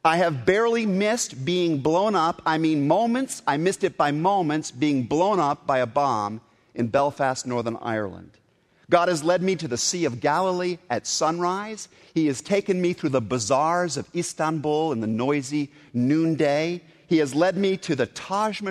I 0.04 0.18
have 0.18 0.46
barely 0.46 0.86
missed 0.86 1.44
being 1.44 1.80
blown 1.80 2.16
up. 2.16 2.42
I 2.46 2.58
mean, 2.58 2.88
moments, 2.88 3.42
I 3.46 3.58
missed 3.58 3.84
it 3.84 3.98
by 3.98 4.12
moments, 4.12 4.72
being 4.72 5.04
blown 5.04 5.40
up 5.40 5.68
by 5.68 5.80
a 5.80 5.86
bomb 5.86 6.42
in 6.74 6.88
Belfast, 6.88 7.46
Northern 7.46 7.78
Ireland. 7.82 8.39
God 8.90 9.08
has 9.08 9.24
led 9.24 9.44
me 9.44 9.56
to 9.56 9.68
the 9.68 9.78
Sea 9.78 10.06
of 10.06 10.20
Galilee 10.20 10.80
at 10.90 11.06
sunrise. 11.06 11.90
He 12.14 12.26
has 12.28 12.42
taken 12.42 12.82
me 12.82 12.94
through 12.94 13.12
the 13.12 13.22
bazaars 13.22 13.98
of 13.98 14.10
Istanbul 14.16 14.92
in 14.92 15.00
the 15.00 15.08
noisy 15.08 15.72
noonday. 15.94 16.82
He 17.06 17.20
has 17.20 17.36
led 17.36 17.56
me 17.56 17.78
to 17.78 17.96
the 17.96 18.08
Taj 18.08 18.62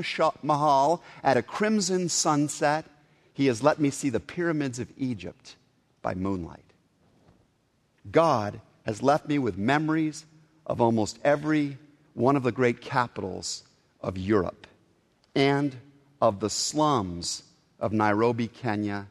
Mahal 0.42 1.02
at 1.22 1.37
a 1.37 1.42
crimson 1.42 2.09
sunset. 2.09 2.85
He 3.33 3.46
has 3.46 3.62
let 3.62 3.78
me 3.78 3.90
see 3.90 4.11
the 4.11 4.18
pyramids 4.18 4.81
of 4.81 4.92
Egypt 4.96 5.54
by 6.02 6.14
moonlight. 6.14 6.64
God 8.11 8.61
has 8.87 9.02
left 9.02 9.28
me 9.28 9.38
with 9.38 9.57
memories 9.57 10.24
of 10.66 10.81
almost 10.81 11.18
every 11.22 11.78
one 12.14 12.35
of 12.35 12.42
the 12.42 12.52
great 12.52 12.81
capitals 12.81 13.62
of 14.00 14.18
Europe 14.18 14.66
and 15.35 15.76
of 16.20 16.40
the 16.40 16.50
slums 16.50 17.44
of 17.78 17.92
Nairobi, 17.92 18.48
Kenya, 18.48 19.07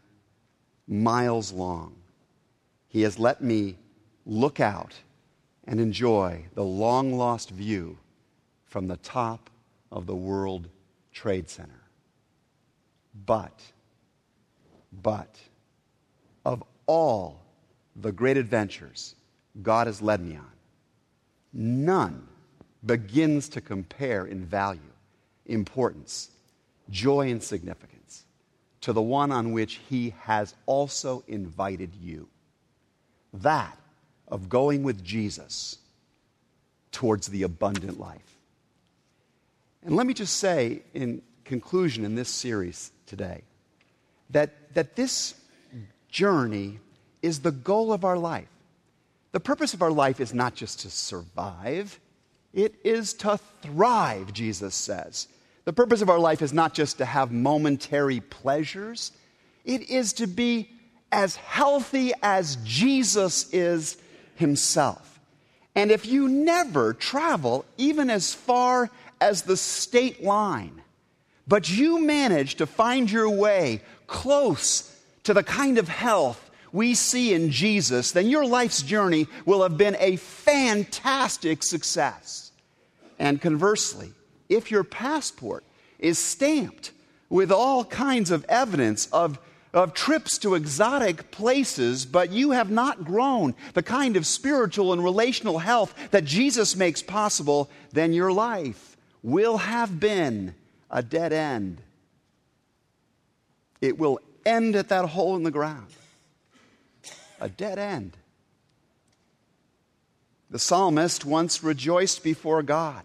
miles 0.87 1.51
long. 1.51 1.95
He 2.87 3.01
has 3.01 3.19
let 3.19 3.43
me 3.43 3.77
look 4.25 4.59
out 4.59 4.93
and 5.65 5.79
enjoy 5.79 6.45
the 6.53 6.63
long 6.63 7.13
lost 7.13 7.49
view 7.49 7.97
from 8.65 8.87
the 8.87 8.97
top 8.97 9.49
of 9.91 10.05
the 10.05 10.15
World 10.15 10.69
Trade 11.11 11.49
Center. 11.49 11.81
But, 13.25 13.61
but, 15.01 15.37
of 16.45 16.63
all 16.85 17.41
the 17.95 18.11
great 18.11 18.37
adventures 18.37 19.15
God 19.61 19.87
has 19.87 20.01
led 20.01 20.21
me 20.21 20.37
on, 20.37 20.51
none 21.51 22.27
begins 22.85 23.49
to 23.49 23.61
compare 23.61 24.25
in 24.25 24.45
value, 24.45 24.79
importance, 25.47 26.29
joy, 26.89 27.31
and 27.31 27.41
significance 27.41 27.96
to 28.81 28.93
the 28.93 29.01
one 29.01 29.31
on 29.31 29.51
which 29.51 29.79
He 29.89 30.13
has 30.21 30.53
also 30.65 31.23
invited 31.27 31.95
you. 31.95 32.27
That 33.33 33.77
of 34.27 34.49
going 34.49 34.83
with 34.83 35.03
Jesus 35.03 35.77
towards 36.91 37.27
the 37.27 37.43
abundant 37.43 37.99
life. 37.99 38.37
And 39.85 39.95
let 39.95 40.05
me 40.05 40.13
just 40.13 40.37
say, 40.37 40.81
in 40.93 41.21
conclusion, 41.45 42.03
in 42.03 42.15
this 42.15 42.29
series 42.29 42.91
today, 43.05 43.41
that, 44.31 44.73
that 44.73 44.95
this 44.95 45.35
journey 46.09 46.79
is 47.21 47.39
the 47.39 47.51
goal 47.51 47.93
of 47.93 48.03
our 48.03 48.17
life. 48.17 48.49
The 49.31 49.39
purpose 49.39 49.73
of 49.73 49.81
our 49.81 49.91
life 49.91 50.19
is 50.19 50.33
not 50.33 50.55
just 50.55 50.81
to 50.81 50.89
survive, 50.89 51.99
it 52.53 52.75
is 52.83 53.13
to 53.15 53.39
thrive, 53.61 54.33
Jesus 54.33 54.73
says. 54.73 55.27
The 55.67 55.73
purpose 55.73 56.01
of 56.01 56.09
our 56.09 56.17
life 56.17 56.41
is 56.41 56.53
not 56.53 56.73
just 56.73 56.99
to 56.99 57.05
have 57.05 57.29
momentary 57.29 58.21
pleasures, 58.21 59.11
it 59.65 59.89
is 59.89 60.13
to 60.13 60.25
be 60.25 60.69
as 61.11 61.35
healthy 61.35 62.13
as 62.23 62.55
Jesus 62.63 63.51
is 63.51 63.97
himself. 64.35 65.19
And 65.75 65.91
if 65.91 66.05
you 66.05 66.29
never 66.29 66.93
travel 66.93 67.65
even 67.75 68.09
as 68.09 68.33
far 68.33 68.89
as 69.19 69.41
the 69.41 69.57
state 69.57 70.23
line, 70.23 70.81
but 71.49 71.69
you 71.69 71.99
manage 71.99 72.55
to 72.55 72.65
find 72.65 73.11
your 73.11 73.29
way 73.29 73.81
close 74.07 74.97
to 75.23 75.33
the 75.33 75.43
kind 75.43 75.77
of 75.77 75.89
health 75.89 76.49
we 76.71 76.93
see 76.93 77.33
in 77.33 77.51
Jesus, 77.51 78.13
then 78.13 78.27
your 78.27 78.45
life's 78.45 78.83
journey 78.83 79.27
will 79.45 79.63
have 79.63 79.77
been 79.77 79.97
a 79.99 80.15
fantastic 80.15 81.61
success. 81.61 82.53
And 83.19 83.41
conversely, 83.41 84.13
if 84.49 84.71
your 84.71 84.83
passport 84.83 85.63
is 85.99 86.17
stamped 86.17 86.91
with 87.29 87.51
all 87.51 87.83
kinds 87.83 88.31
of 88.31 88.45
evidence 88.45 89.07
of, 89.07 89.39
of 89.73 89.93
trips 89.93 90.37
to 90.39 90.55
exotic 90.55 91.31
places, 91.31 92.05
but 92.05 92.31
you 92.31 92.51
have 92.51 92.69
not 92.69 93.03
grown 93.03 93.53
the 93.73 93.83
kind 93.83 94.15
of 94.15 94.25
spiritual 94.25 94.93
and 94.93 95.03
relational 95.03 95.59
health 95.59 95.93
that 96.11 96.25
Jesus 96.25 96.75
makes 96.75 97.01
possible, 97.01 97.69
then 97.91 98.13
your 98.13 98.31
life 98.31 98.95
will 99.23 99.57
have 99.57 99.99
been 99.99 100.55
a 100.89 101.03
dead 101.03 101.33
end. 101.33 101.81
It 103.81 103.97
will 103.97 104.19
end 104.45 104.75
at 104.75 104.89
that 104.89 105.05
hole 105.05 105.35
in 105.35 105.43
the 105.43 105.51
ground 105.51 105.87
a 107.39 107.49
dead 107.49 107.77
end. 107.77 108.17
The 110.49 110.59
psalmist 110.59 111.25
once 111.25 111.63
rejoiced 111.63 112.23
before 112.23 112.63
God. 112.63 113.03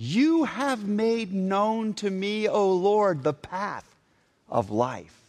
You 0.00 0.44
have 0.44 0.86
made 0.86 1.34
known 1.34 1.92
to 1.94 2.08
me, 2.08 2.46
O 2.46 2.72
Lord, 2.72 3.24
the 3.24 3.34
path 3.34 3.96
of 4.48 4.70
life. 4.70 5.20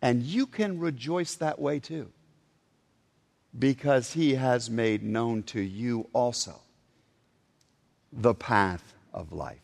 And 0.00 0.22
you 0.22 0.46
can 0.46 0.78
rejoice 0.78 1.34
that 1.34 1.58
way 1.58 1.78
too, 1.78 2.10
because 3.58 4.14
he 4.14 4.36
has 4.36 4.70
made 4.70 5.02
known 5.02 5.42
to 5.44 5.60
you 5.60 6.08
also 6.14 6.54
the 8.10 8.34
path 8.34 8.94
of 9.12 9.32
life. 9.32 9.60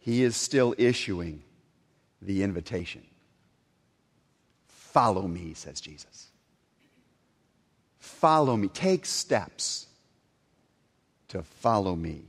He 0.00 0.22
is 0.22 0.36
still 0.36 0.74
issuing 0.76 1.42
the 2.20 2.42
invitation. 2.42 3.06
Follow 4.66 5.26
me, 5.26 5.54
says 5.54 5.80
Jesus. 5.80 6.26
Follow 7.98 8.56
me. 8.56 8.68
Take 8.68 9.06
steps 9.06 9.86
to 11.30 11.42
follow 11.42 11.96
me. 11.96 12.22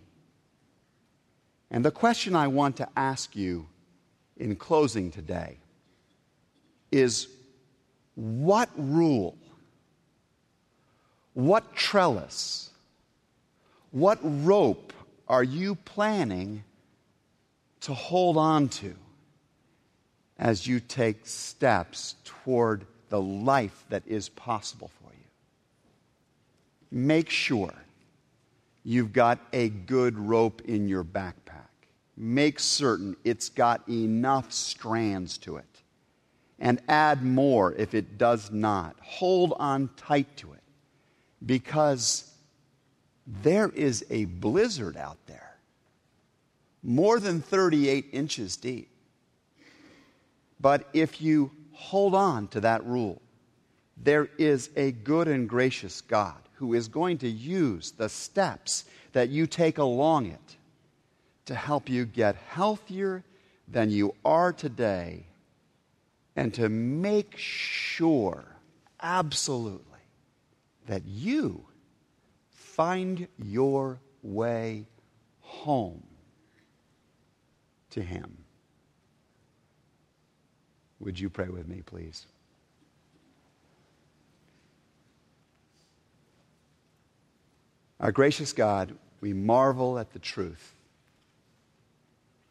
And 1.69 1.85
the 1.85 1.91
question 1.91 2.35
I 2.35 2.47
want 2.47 2.77
to 2.77 2.87
ask 2.95 3.35
you 3.35 3.67
in 4.37 4.55
closing 4.55 5.11
today 5.11 5.57
is 6.91 7.27
what 8.15 8.69
rule, 8.75 9.37
what 11.33 11.75
trellis, 11.75 12.69
what 13.91 14.19
rope 14.21 14.93
are 15.27 15.43
you 15.43 15.75
planning 15.75 16.63
to 17.81 17.93
hold 17.93 18.37
on 18.37 18.69
to 18.69 18.95
as 20.37 20.65
you 20.67 20.79
take 20.79 21.25
steps 21.25 22.15
toward 22.23 22.85
the 23.09 23.21
life 23.21 23.85
that 23.89 24.03
is 24.07 24.29
possible 24.29 24.89
for 25.01 25.11
you. 25.13 25.25
Make 26.91 27.29
sure 27.29 27.73
you've 28.83 29.13
got 29.13 29.39
a 29.53 29.69
good 29.69 30.17
rope 30.17 30.61
in 30.65 30.87
your 30.87 31.03
backpack. 31.03 31.67
Make 32.17 32.59
certain 32.59 33.15
it's 33.23 33.49
got 33.49 33.87
enough 33.89 34.51
strands 34.51 35.37
to 35.39 35.57
it. 35.57 35.65
And 36.59 36.79
add 36.87 37.23
more 37.23 37.73
if 37.73 37.95
it 37.95 38.17
does 38.17 38.51
not. 38.51 38.95
Hold 39.01 39.53
on 39.57 39.89
tight 39.97 40.37
to 40.37 40.53
it 40.53 40.61
because 41.43 42.31
there 43.25 43.69
is 43.69 44.05
a 44.09 44.25
blizzard 44.25 44.97
out 44.97 45.17
there, 45.25 45.57
more 46.83 47.19
than 47.19 47.41
38 47.41 48.09
inches 48.11 48.57
deep. 48.57 48.89
But 50.59 50.87
if 50.93 51.21
you 51.21 51.51
hold 51.71 52.13
on 52.13 52.47
to 52.49 52.61
that 52.61 52.85
rule, 52.85 53.21
there 53.97 54.29
is 54.37 54.69
a 54.75 54.91
good 54.91 55.27
and 55.27 55.49
gracious 55.49 56.01
God 56.01 56.37
who 56.61 56.75
is 56.75 56.87
going 56.87 57.17
to 57.17 57.27
use 57.27 57.91
the 57.93 58.07
steps 58.07 58.85
that 59.13 59.29
you 59.29 59.47
take 59.47 59.79
along 59.79 60.27
it 60.27 60.55
to 61.43 61.55
help 61.55 61.89
you 61.89 62.05
get 62.05 62.35
healthier 62.49 63.23
than 63.67 63.89
you 63.89 64.13
are 64.23 64.53
today 64.53 65.25
and 66.35 66.53
to 66.53 66.69
make 66.69 67.35
sure, 67.35 68.45
absolutely, 69.01 70.03
that 70.85 71.03
you 71.07 71.65
find 72.51 73.27
your 73.43 73.99
way 74.21 74.85
home 75.39 76.03
to 77.89 78.03
Him. 78.03 78.37
Would 80.99 81.19
you 81.19 81.31
pray 81.31 81.47
with 81.47 81.67
me, 81.67 81.81
please? 81.83 82.27
Our 88.01 88.11
gracious 88.11 88.51
God, 88.51 88.95
we 89.21 89.31
marvel 89.31 89.99
at 89.99 90.11
the 90.11 90.17
truth 90.17 90.73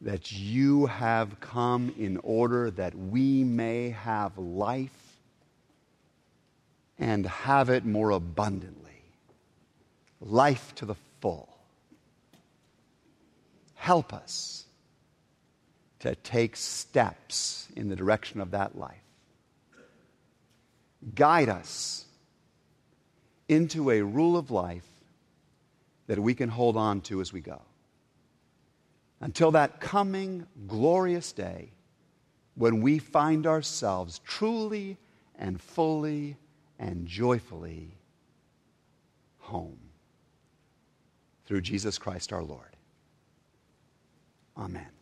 that 0.00 0.30
you 0.30 0.86
have 0.86 1.40
come 1.40 1.92
in 1.98 2.18
order 2.18 2.70
that 2.70 2.94
we 2.94 3.42
may 3.42 3.90
have 3.90 4.38
life 4.38 5.18
and 7.00 7.26
have 7.26 7.68
it 7.68 7.84
more 7.84 8.10
abundantly. 8.10 9.02
Life 10.20 10.72
to 10.76 10.86
the 10.86 10.94
full. 11.20 11.48
Help 13.74 14.12
us 14.12 14.66
to 15.98 16.14
take 16.14 16.54
steps 16.54 17.66
in 17.74 17.88
the 17.88 17.96
direction 17.96 18.40
of 18.40 18.52
that 18.52 18.78
life. 18.78 19.02
Guide 21.14 21.48
us 21.48 22.04
into 23.48 23.90
a 23.90 24.00
rule 24.00 24.36
of 24.36 24.52
life 24.52 24.86
that 26.10 26.18
we 26.18 26.34
can 26.34 26.48
hold 26.48 26.76
on 26.76 27.00
to 27.00 27.20
as 27.20 27.32
we 27.32 27.40
go. 27.40 27.62
Until 29.20 29.52
that 29.52 29.78
coming 29.78 30.44
glorious 30.66 31.30
day 31.30 31.70
when 32.56 32.80
we 32.80 32.98
find 32.98 33.46
ourselves 33.46 34.20
truly 34.24 34.96
and 35.38 35.60
fully 35.60 36.36
and 36.80 37.06
joyfully 37.06 37.92
home. 39.38 39.78
Through 41.46 41.60
Jesus 41.60 41.96
Christ 41.96 42.32
our 42.32 42.42
Lord. 42.42 42.74
Amen. 44.58 44.99